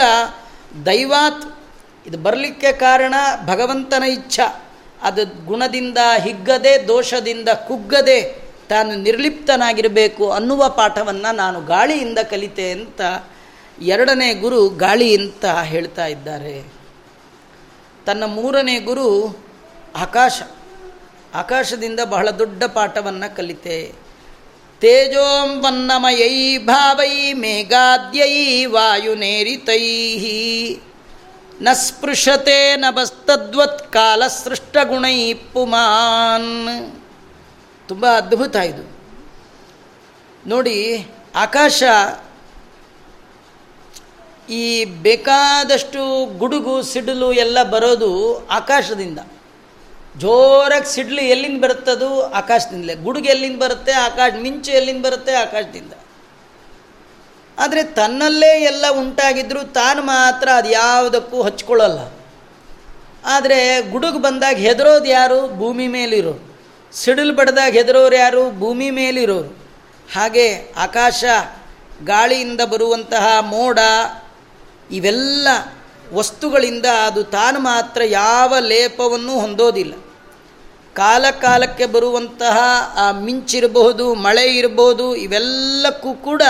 ದೈವಾತ್, 0.85 1.59
ಇದು 2.07 2.17
ಬರಲಿಕ್ಕೆ 2.17 2.71
ಕಾರಣ 2.71 3.13
ಭಗವಂತನ 3.45 4.03
ಇಚ್ಛಾ. 4.03 4.71
ಅದು 5.01 5.45
ಗುಣದಿಂದ 5.45 5.97
ಹಿಗ್ಗದೆ, 6.19 6.87
ದೋಷದಿಂದ 6.87 7.49
ಕುಗ್ಗದೆ 7.49 8.43
ತಾನು 8.69 8.95
ನಿರ್ಲಿಪ್ತನಾಗಿರಬೇಕು 8.95 10.31
ಅನ್ನುವ 10.31 10.69
ಪಾಠವನ್ನು 10.69 11.35
ನಾನು 11.35 11.61
ಗಾಳಿಯಿಂದ 11.61 12.17
ಕಲಿತೆ 12.17 12.71
ಅಂತ 12.71 13.01
ಎರಡನೇ 13.81 14.33
ಗುರು 14.33 14.69
ಗಾಳಿ 14.69 15.17
ಅಂತ 15.17 15.45
ಹೇಳ್ತಾ 15.45 16.05
ಇದ್ದಾರೆ. 16.05 16.63
ತನ್ನ 18.05 18.23
ಮೂರನೇ 18.25 18.79
ಗುರು 18.79 19.37
ಆಕಾಶ. 19.95 20.41
ಆಕಾಶದಿಂದ 21.35 21.99
ಬಹಳ 22.05 22.29
ದೊಡ್ಡ 22.29 22.63
ಪಾಠವನ್ನು 22.63 23.35
ಕಲಿತೆ. 23.35 23.93
ತೇಜೋಂಬನ್ನಮಯೈ 24.79 26.57
ಭಾವೈ 26.57 27.33
ಮೇಘಾದ್ಯೈ 27.33 28.65
ವಾಯುನೇರಿತೈ. 28.65 30.05
ನ 31.61 31.67
ಸ್ಪೃಶತೆ 31.73 32.75
ನ 32.75 32.85
ಬಸ್ತದ್ವತ್ 32.89 33.93
ಕಾಲ 33.93 34.27
ಸೃಷ್ಟಗುಣೈ 34.27 35.33
ಪುಮಾನ್. 35.33 36.91
ತುಂಬ 37.87 38.05
ಅದ್ಭುತ 38.05 38.55
ಇದು. 38.55 38.93
ನೋಡಿ, 40.47 41.07
ಆಕಾಶ 41.35 41.83
ಈ 44.49 44.85
ಬೇಕಾದಷ್ಟು 44.85 46.25
ಗುಡುಗು 46.37 46.81
ಸಿಡಿಲು 46.81 47.33
ಎಲ್ಲ 47.33 47.63
ಬರೋದು 47.63 48.47
ಆಕಾಶದಿಂದ. 48.47 49.19
ಜೋರಾಗಿ 50.19 50.93
ಸಿಡ್ಲು 50.93 51.21
ಎಲ್ಲಿಂದ 51.21 51.63
ಬರುತ್ತದು? 51.63 52.33
ಆಕಾಶದಿಂದಲೇ. 52.33 52.95
ಗುಡುಗು 52.95 53.25
ಎಲ್ಲಿಂದ 53.25 53.61
ಬರುತ್ತೆ? 53.61 53.91
ಆಕಾಶ 53.91 54.31
ಮಿಂಚು 54.41 54.71
ಎಲ್ಲಿಂದ 54.71 55.05
ಬರುತ್ತೆ? 55.05 55.35
ಆಕಾಶದಿಂದ. 55.35 55.93
ಆದರೆ 57.59 57.83
ತನ್ನಲ್ಲೇ 57.83 58.61
ಎಲ್ಲ 58.61 58.85
ಉಂಟಾಗಿದ್ದರೂ 58.91 59.63
ತಾನು 59.63 60.01
ಮಾತ್ರ 60.01 60.49
ಅದು 60.49 60.69
ಯಾವುದಕ್ಕೂ 60.69 61.41
ಹಚ್ಕೊಳ್ಳಲ್ಲ. 61.41 61.99
ಆದರೆ 63.25 63.91
ಗುಡುಗು 63.91 64.19
ಬಂದಾಗ 64.19 64.55
ಹೆದರೋದು 64.55 65.05
ಯಾರು? 65.05 65.57
ಭೂಮಿ 65.57 65.87
ಮೇಲಿರೋರು. 65.87 66.59
ಸಿಡಿಲು 66.93 67.35
ಬಡ್ದಾಗ 67.35 67.73
ಹೆದರೋರು 67.73 68.15
ಯಾರು? 68.15 68.59
ಭೂಮಿ 68.59 68.89
ಮೇಲಿರೋರು. 68.89 69.67
ಹಾಗೆ 70.13 70.73
ಆಕಾಶ 70.77 71.23
ಗಾಳಿಯಿಂದ 72.03 72.61
ಬರುವಂತಹ 72.61 73.39
ಮೋಡ, 73.39 73.79
ಇವೆಲ್ಲ 74.91 75.47
ವಸ್ತುಗಳಿಂದ 76.13 76.85
ಅದು 76.85 77.23
ತಾನು 77.23 77.59
ಮಾತ್ರ 77.59 78.01
ಯಾವ 78.05 78.53
ಲೇಪವನ್ನು 78.59 79.39
ಹೊಂದೋದಿಲ್ಲ. 79.39 79.93
ಕಾಲ 80.93 81.25
ಕಾಲಕ್ಕೆ 81.41 81.85
ಬರುವಂತಹ 81.85 82.57
ಆ 82.95 83.11
ಮಿಂಚಿರಬಹುದು, 83.11 84.13
ಮಳೆ 84.13 84.57
ಇರಬಹುದು, 84.57 85.15
ಇವೆಲ್ಲಕ್ಕೂ 85.15 86.13
ಕೂಡ 86.13 86.41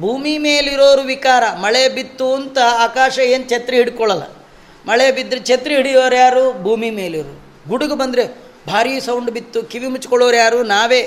ಭೂಮಿ 0.00 0.38
ಮೇಲಿರೋರು 0.38 1.02
ವಿಕಾರ, 1.02 1.44
ಮಳೆ 1.60 1.88
ಬಿತ್ತು 1.88 2.34
ಅಂತ 2.34 2.58
ಆಕಾಶ 2.58 3.18
ಏನು 3.18 3.48
ಛತ್ರಿ 3.48 3.76
ಹಿಡ್ಕೊಳ್ಳಲ್ಲ. 3.76 4.22
ಮಳೆ 4.86 5.12
ಬಿದ್ದರೆ 5.12 5.40
ಛತ್ರಿ 5.40 5.76
ಹಿಡಿಯೋರು 5.76 6.16
ಯಾರು? 6.16 6.62
ಭೂಮಿ 6.62 6.90
ಮೇಲಿರೋರು. 6.90 7.68
ಗುಡುಗು 7.68 7.94
ಬಂದರೆ 7.94 8.26
ಭಾರೀ 8.68 9.00
ಸೌಂಡ್ 9.00 9.30
ಬಿತ್ತು, 9.30 9.62
ಕಿವಿ 9.62 9.86
ಮುಚ್ಕೊಳ್ಳೋರು 9.86 10.36
ಯಾರು? 10.36 10.62
ನಾವೇ. 10.62 11.00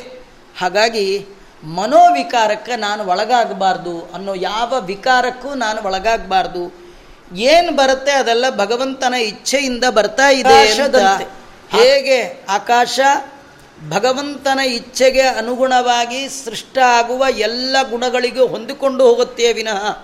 ಹಾಗಾಗಿ 0.58 1.26
ಮನೋವಿಕಾರಕ್ಕೆ 1.64 2.76
ನಾನು 2.76 3.06
ಒಳಗಾಗಬಾರ್ದು 3.06 4.12
ಅನ್ನೋ 4.14 4.34
ಯಾವ 4.34 4.74
ವಿಕಾರಕ್ಕೂ 4.86 5.54
ನಾನು 5.54 5.88
ಒಳಗಾಗಬಾರ್ದು. 5.88 6.81
ಏನು 7.36 7.72
ಬರುತ್ತೆ 7.72 8.12
ಅದೆಲ್ಲ 8.12 8.50
ಭಗವಂತನ 8.50 9.14
ಇಚ್ಛೆಯಿಂದ 9.14 9.84
ಬರ್ತಾ 9.84 10.30
ಇದೆ 10.30 10.50
ಹೇಗೆ 11.72 12.46
ಆಕಾಶ 12.50 13.00
ಭಗವಂತನ 13.90 14.60
ಇಚ್ಛೆಗೆ 14.60 15.22
ಅನುಗುಣವಾಗಿ 15.22 16.30
ಸೃಷ್ಟ 16.30 16.78
ಆಗುವ 16.78 17.26
ಎಲ್ಲ 17.30 17.76
ಗುಣಗಳಿಗೂ 17.90 18.48
ಹೊಂದಿಕೊಂಡು 18.48 19.06
ಹೋಗುತ್ತೆ 19.08 19.54
ವಿನಃ. 19.54 20.00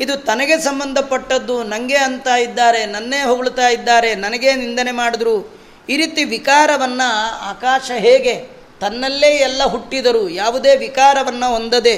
ಇದು 0.00 0.16
ತನಗೆ 0.16 0.60
ಸಂಬಂಧಪಟ್ಟದ್ದು 0.60 1.62
ನನಗೆ 1.62 1.96
ಅಂತ 1.96 2.26
ಇದ್ದಾರೆ 2.26 2.86
ನನ್ನೇ 2.86 3.22
ಹೊಗಳ್ತಾ 3.22 3.68
ಇದ್ದಾರೆ 3.68 4.14
ನನಗೆ 4.14 4.54
ನಿಂದನೆ 4.54 4.92
ಮಾಡಿದ್ರು. 4.92 5.58
ಈ 5.88 5.96
ರೀತಿ 5.96 6.24
ವಿಕಾರವನ್ನು 6.24 7.38
ಆಕಾಶ 7.40 7.90
ಹೇಗೆ 7.96 8.34
ತನ್ನಲ್ಲೇ 8.80 9.36
ಎಲ್ಲ 9.36 9.62
ಹುಟ್ಟಿದರು 9.64 10.28
ಯಾವುದೇ 10.28 10.76
ವಿಕಾರವನ್ನು 10.76 11.52
ಹೊಂದದೆ 11.52 11.96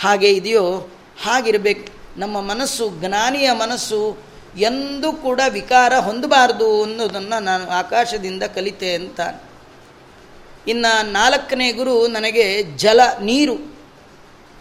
ಹಾಗೆ 0.00 0.30
ಇದೆಯೋ 0.30 0.90
ಹಾಗಿರಬೇಕು. 1.26 1.99
ನಮ್ಮ 2.20 2.40
ಮನಸ್ಸು, 2.40 2.90
ಜ್ಞಾನಿಯ 2.90 3.52
ಮನಸ್ಸು 3.52 4.30
ಎಂದೂ 4.58 5.12
ಕೂಡ 5.12 5.40
ವಿಕಾರ 5.48 5.98
ಹೊಂದಬಾರ್ದು 5.98 6.82
ಅನ್ನೋದನ್ನು 6.82 7.38
ನಾನು 7.40 7.70
ಆಕಾಶದಿಂದ 7.70 8.42
ಕಲಿತೆ 8.42 8.94
ಅಂತ 8.94 9.20
ಇನ್ನು 10.68 11.12
ನಾಲ್ಕನೇ 11.12 11.72
ಗುರು 11.72 12.06
ನನಗೆ 12.06 12.62
ಜಲ, 12.62 13.00
ನೀರು. 13.20 13.56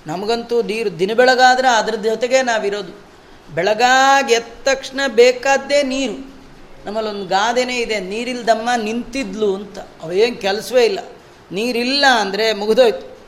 ನಮಗಂತೂ 0.07 0.61
ನೀರು 0.61 0.99
ದಿನ 0.99 1.13
ಬೆಳಗಾದ್ರೆ 1.13 1.67
ಅದ್ರ 1.67 1.95
ಜೊತೆಗೆ 1.95 2.41
ನಾವಿರೋದು. 2.41 2.93
ಬೆಳಗಾಗಿ 3.55 4.33
ಎದ್ದ 4.33 4.63
ತಕ್ಷಣ 4.63 4.99
ಬೇಕಾದ್ದೇ 5.07 5.83
ನೀರು. 5.83 6.17
ನಮ್ಮಲ್ಲೊಂದು 6.85 7.25
ಗಾದೆನೇ 7.25 7.77
ಇದೆ, 7.77 7.99
ನೀರಿಲ್ದಮ್ಮ 7.99 8.69
ನಿಂತಿದ್ಲು 8.77 9.55
ಅಂತ. 9.55 9.79
ಅವೇನು 10.03 10.37
ಕೆಲಸವೇ 10.41 10.85
ಇಲ್ಲ. 10.85 10.99
ನೀರಿಲ್ಲ 11.51 12.05
ಅಂದರೆ 12.19 12.53
ಮುಗಿದೋಯ್ತು. 12.53 13.18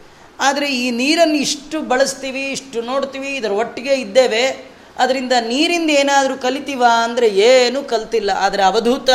ಆದರೆ 0.41 0.67
ಈ 0.75 0.91
ನೀರನ್ನು 0.91 1.35
ಇಷ್ಟು 1.35 1.81
ಬಳಸ್ತೀವಿ, 1.81 2.43
ಇಷ್ಟು 2.43 2.81
ನೋಡ್ತೀವಿ, 2.81 3.29
ಇದರ 3.35 3.51
ಒಟ್ಟಿಗೆ 3.51 3.93
ಇದ್ದೇವೆ. 3.93 4.71
ಅದರಿಂದ 4.97 5.31
ನೀರಿಂದ 5.41 5.89
ಏನಾದರೂ 5.89 6.37
ಕಲಿತೀವ 6.37 6.83
ಅಂದರೆ 7.03 7.27
ಏನೂ 7.27 7.83
ಕಲ್ತಿಲ್ಲ. 7.83 8.31
ಆದರೆ 8.37 8.63
ಅವಧೂತ, 8.63 9.09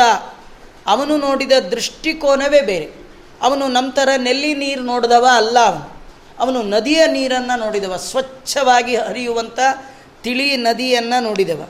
ಅವನು 0.87 1.17
ನೋಡಿದ 1.17 1.51
ದೃಷ್ಟಿಕೋನವೇ 1.51 2.61
ಬೇರೆ. 2.61 2.87
ಅವನು 3.41 3.67
ನಮ್ಮ 3.67 3.91
ಥರ 3.91 4.09
ನೆಲ್ಲಿ 4.17 4.53
ನೀರು 4.53 4.81
ನೋಡಿದವ 4.81 5.27
ಅಲ್ಲ 5.33 5.59
ಅವನು. 5.59 5.97
ಅವನು 6.39 6.61
ನದಿಯ 6.61 7.07
ನೀರನ್ನು 7.07 7.59
ನೋಡಿದವ, 7.59 7.95
ಸ್ವಚ್ಛವಾಗಿ 7.95 8.95
ಹರಿಯುವಂಥ 8.95 9.59
ತಿಳಿ 10.23 10.57
ನದಿಯನ್ನು 10.57 11.23
ನೋಡಿದವ. 11.23 11.61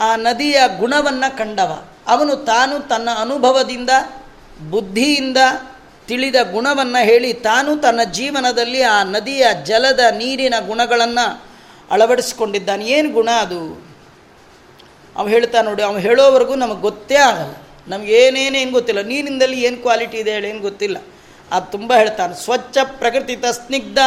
ಆ 0.00 0.16
ನದಿಯ 0.16 0.60
ಗುಣವನ್ನು 0.78 1.38
ಕಂಡವ. 1.38 1.84
ಅವನು 2.06 2.36
ತಾನು 2.36 2.88
ತನ್ನ 2.88 3.08
ಅನುಭವದಿಂದ, 3.20 3.90
ಬುದ್ಧಿಯಿಂದ 4.70 5.36
ತಿಳಿದ 6.08 6.34
ಗುಣವನ್ನು 6.52 7.04
ಹೇಳಿ 7.04 7.32
ತಾನು 7.32 7.76
ತನ್ನ 7.76 8.02
ಜೀವನದಲ್ಲಿ 8.02 8.82
ಆ 8.82 9.02
ನದಿಯ 9.02 9.46
ಜಲದ 9.64 10.00
ನೀರಿನ 10.00 10.54
ಗುಣಗಳನ್ನು 10.66 11.44
ಅಳವಡಿಸ್ಕೊಂಡಿದ್ದಾನೆ. 11.90 12.84
ಏನು 12.86 13.12
ಗುಣ 13.12 13.28
ಅದು? 13.30 13.86
ಅವ 15.16 15.28
ಹೇಳ್ತಾ 15.28 15.62
ನೋಡಿ 15.62 15.82
ಅವನು 15.82 15.98
ಹೇಳೋವರೆಗೂ 15.98 16.54
ನಮಗೆ 16.54 16.80
ಗೊತ್ತೇ 16.80 17.14
ಆಗಲ್ಲ. 17.14 17.54
ನಮಗೇನೇನೇನು 17.88 18.72
ಗೊತ್ತಿಲ್ಲ. 18.72 19.02
ನೀರಿನಲ್ಲಿ 19.02 19.60
ಏನು 19.60 19.76
ಕ್ವಾಲಿಟಿ 19.76 20.16
ಇದೆ 20.16 20.32
ಹೇಳಿ 20.32 20.48
ಏನು 20.48 20.60
ಗೊತ್ತಿಲ್ಲ. 20.60 20.96
ಅದು 21.52 21.70
ತುಂಬ 21.70 21.94
ಹೇಳ್ತಾನೆ, 21.94 22.34
ಸ್ವಚ್ಛ 22.34 22.78
ಪ್ರಕೃತಿ 22.84 23.36
ತಸ್ನಿಗ್ಧ 23.36 23.98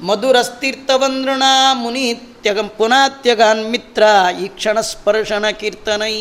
ಮಧುರಸ್ತೀರ್ಥವಂದ್ರಣ 0.00 1.42
ಮುನಿ 1.72 2.14
ತ್ಯಗ 2.14 2.60
ಪುನಾತ್ಯಗಾನ್ 2.60 3.70
ಮಿತ್ರ 3.70 4.02
ಈ 4.40 4.48
ಕ್ಷಣ 4.48 4.80
ಸ್ಪರ್ಶನ 4.80 5.50
ಕೀರ್ತನೈ 5.50 6.14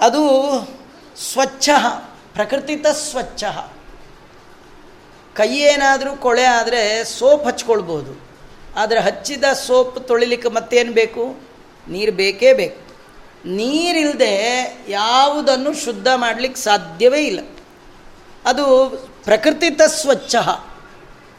ಅದು 0.00 0.22
ಸ್ವಚ್ಛ, 1.16 1.70
ಪ್ರಕೃತಿತ 2.32 2.86
ಸ್ವಚ್ಛ. 2.86 3.44
ಕೈ 5.34 5.48
ಏನಾದರೂ 5.48 6.16
ಕೊಳೆ 6.16 6.44
ಆದರೆ 6.44 7.04
ಸೋಪ್ 7.04 7.46
ಹಚ್ಕೊಳ್ಬೋದು. 7.46 8.20
ಆದರೆ 8.76 9.00
ಹಚ್ಚಿದ 9.00 9.44
ಸೋಪ್ 9.44 10.08
ತೊಳಿಲಿಕ್ಕೆ 10.08 10.48
ಮತ್ತೇನು 10.48 10.92
ಬೇಕು? 10.92 11.36
ನೀರು 11.88 12.12
ಬೇಕೇ 12.12 12.52
ಬೇಕು. 12.52 12.90
ನೀರಿಲ್ಲದೆ 13.48 14.34
ಯಾವುದನ್ನು 14.88 15.74
ಶುದ್ಧ 15.74 16.08
ಮಾಡಲಿಕ್ಕೆ 16.14 16.60
ಸಾಧ್ಯವೇ 16.60 17.26
ಇಲ್ಲ. 17.26 17.40
ಅದು 18.44 18.88
ಪ್ರಕೃತಿತ 19.24 19.82
ಸ್ವಚ್ಛ. 19.82 20.36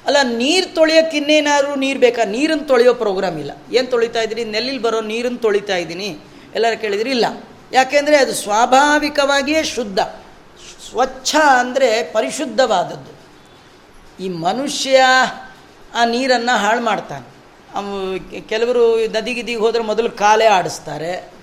ಅಲ್ಲ, 0.06 0.18
ನೀರು 0.24 0.76
ತೊಳೆಯೋಕ್ಕೆ 0.76 1.18
ಇನ್ನೇನಾದರೂ 1.18 1.76
ನೀರು 1.76 2.00
ಬೇಕಾ? 2.00 2.24
ನೀರನ್ನು 2.24 2.64
ತೊಳೆಯೋ 2.64 2.94
ಪ್ರೋಗ್ರಾಮ್ 2.94 3.40
ಇಲ್ಲ. 3.40 3.52
ಏನು 3.72 3.88
ತೊಳಿತಾ 3.88 4.22
ಇದ್ದೀನಿ 4.22 4.52
ನೆಲ್ಲಿಲ್ಲಿ 4.52 4.82
ಬರೋ 4.82 5.02
ನೀರನ್ನು 5.02 5.38
ತೊಳಿತಾ 5.38 5.78
ಇದ್ದೀನಿ. 5.78 6.18
ಎಲ್ಲರೂ 6.56 6.82
ಕೇಳಿದ್ರಿ? 6.82 7.10
ಇಲ್ಲ. 7.10 7.26
ಯಾಕೆಂದರೆ 7.74 8.18
ಅದು 8.18 8.34
ಸ್ವಾಭಾವಿಕವಾಗಿಯೇ 8.34 9.64
ಶುದ್ಧ. 9.64 10.00
ಸ್ವಚ್ಛ 10.90 11.36
ಅಂದರೆ 11.36 12.04
ಪರಿಶುದ್ಧವಾದದ್ದು. 12.04 13.22
ಈ 14.24 14.30
ಮನುಷ್ಯ 14.30 15.02
ಆ 15.96 16.06
ನೀರನ್ನು 16.06 16.58
ಹಾಳು 16.58 16.82
ಮಾಡ್ತಾನೆ. 16.82 17.42
ಕೆಲವರು 18.42 18.98
ನದಿಗಿದಿಗೆ 19.12 19.60
ಹೋದರೆ 19.60 19.84
ಮೊದಲು 19.84 20.12
ಕಾಲೇ 20.12 20.46
ಆಡಿಸ್ತಾರೆ. 20.46 21.34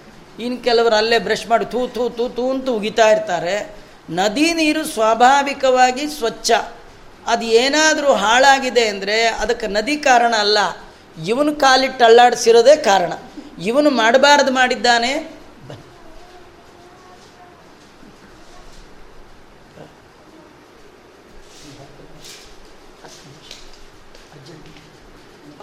ಇನ್ನು 0.40 0.64
ಕೆಲವರು 0.64 0.94
ಅಲ್ಲೇ 0.94 1.18
ಬ್ರಷ್ 1.18 1.46
ಮಾಡಿ 1.46 1.64
ತೂ 1.64 1.86
ತೂ 1.86 2.08
ತೂ 2.08 2.28
ತೂ 2.28 2.50
ಅಂತ 2.50 2.68
ಉಗಿತಾ 2.68 3.08
ಇರ್ತಾರೆ. 3.08 3.76
ನದಿ 4.10 4.52
ನೀರು 4.52 4.84
ಸ್ವಾಭಾವಿಕವಾಗಿ 4.84 6.08
ಸ್ವಚ್ಛ. 6.08 6.50
ಅದು 7.26 7.44
ಏನಾದರೂ 7.44 8.12
ಹಾಳಾಗಿದೆ 8.12 8.88
ಅಂದರೆ 8.88 9.26
ಅದಕ್ಕೆ 9.26 9.66
ನದಿ 9.66 9.96
ಕಾರಣ 9.96 10.34
ಅಲ್ಲ. 10.40 10.58
ಇವನು 11.26 11.54
ಕಾಲಿಟ್ಟು 11.54 12.04
ಅಳ್ಳಾಡಿಸಿರೋದೇ 12.04 12.76
ಕಾರಣ. 12.76 13.12
ಇವನು 13.64 13.90
ಮಾಡಬಾರ್ದು 13.90 14.52
ಮಾಡಿದ್ದಾನೆ 14.52 15.37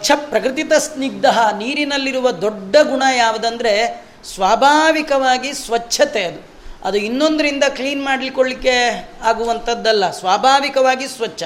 ಛ 0.02 0.10
ಪ್ರಕೃತಿತ 0.14 0.72
ಸ್ನಿಗ್ಧ 0.72 1.24
ನೀರಿನಲ್ಲಿರುವ 1.58 2.30
ದೊಡ್ಡ 2.30 2.76
ಗುಣ 2.82 3.02
ಯಾವುದಂದರೆ 3.16 4.04
ಸ್ವಾಭಾವಿಕವಾಗಿ 4.24 5.52
ಸ್ವಚ್ಛತೆ 5.52 6.24
ಅದು. 6.24 6.40
ಅದು 6.84 6.98
ಇನ್ನೊಂದರಿಂದ 6.98 7.64
ಕ್ಲೀನ್ 7.68 8.04
ಮಾಡಲಿಕ್ಕೊಳ್ಳಿಕ್ಕೆ 8.04 8.74
ಆಗುವಂಥದ್ದಲ್ಲ, 9.22 10.10
ಸ್ವಾಭಾವಿಕವಾಗಿ 10.10 11.08
ಸ್ವಚ್ಛ. 11.08 11.42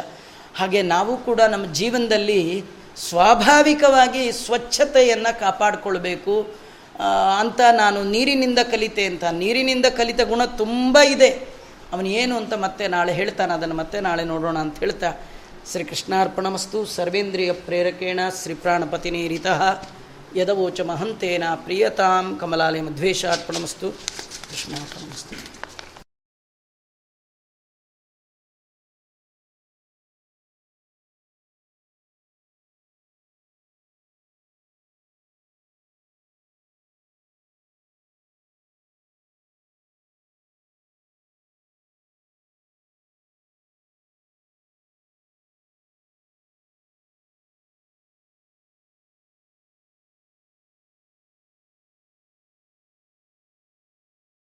ಹಾಗೆ 0.56 0.82
ನಾವು 0.82 1.16
ಕೂಡ 1.16 1.40
ನಮ್ಮ 1.40 1.72
ಜೀವನದಲ್ಲಿ 1.72 2.64
ಸ್ವಾಭಾವಿಕವಾಗಿ 3.08 4.32
ಸ್ವಚ್ಛತೆಯನ್ನು 4.32 5.40
ಕಾಪಾಡಿಕೊಳ್ಬೇಕು. 5.40 6.54
ಅಂತ 7.38 7.60
ನಾನು 7.72 8.04
ನೀರಿನಿಂದ 8.04 8.58
ಕಲಿತೆ 8.58 9.04
ಅಂತ. 9.04 9.24
ನೀರಿನಿಂದ 9.24 9.86
ಕಲಿತ 9.86 10.20
ಗುಣ 10.20 10.44
ತುಂಬ 10.44 10.98
ಇದೆ. 10.98 11.30
ಅವನು 11.92 12.08
ಏನು 12.08 12.36
ಅಂತ 12.36 12.54
ಮತ್ತೆ 12.54 12.88
ನಾಳೆ 12.88 13.12
ಹೇಳ್ತಾನೆ, 13.12 13.52
ಅದನ್ನು 13.52 13.74
ಮತ್ತೆ 13.74 14.00
ನಾಳೆ 14.00 14.24
ನೋಡೋಣ 14.24 14.58
ಅಂತ 14.58 14.78
ಹೇಳ್ತಾ 14.78 15.10
ಶ್ರೀ 15.70 15.84
ಕೃಷ್ಣಾರ್ಪಣಮಸ್ತು 15.84 16.86
ಸರ್ವೇಂದ್ರಿಯ 16.86 17.52
ಪ್ರೇರಕೇಣ 17.52 18.20
ಶ್ರೀ 18.42 18.54
ಪ್ರಾಣಪತಿನೇರಿತಃ 18.54 19.62
ಯದವೋಚ 20.36 20.80
ಮಹಂತೇನ 20.80 21.44
ಪ್ರಿಯತಾಂ 21.54 22.36
ಕಮಲಾಲಯ 22.40 22.80
ಮಧ್ವೇಶಾರ್ಪಣಮಸ್ತು 22.80 23.90
ಕೃಷ್ಣಾರ್ಪಣಮಸ್ತು. 24.50 25.59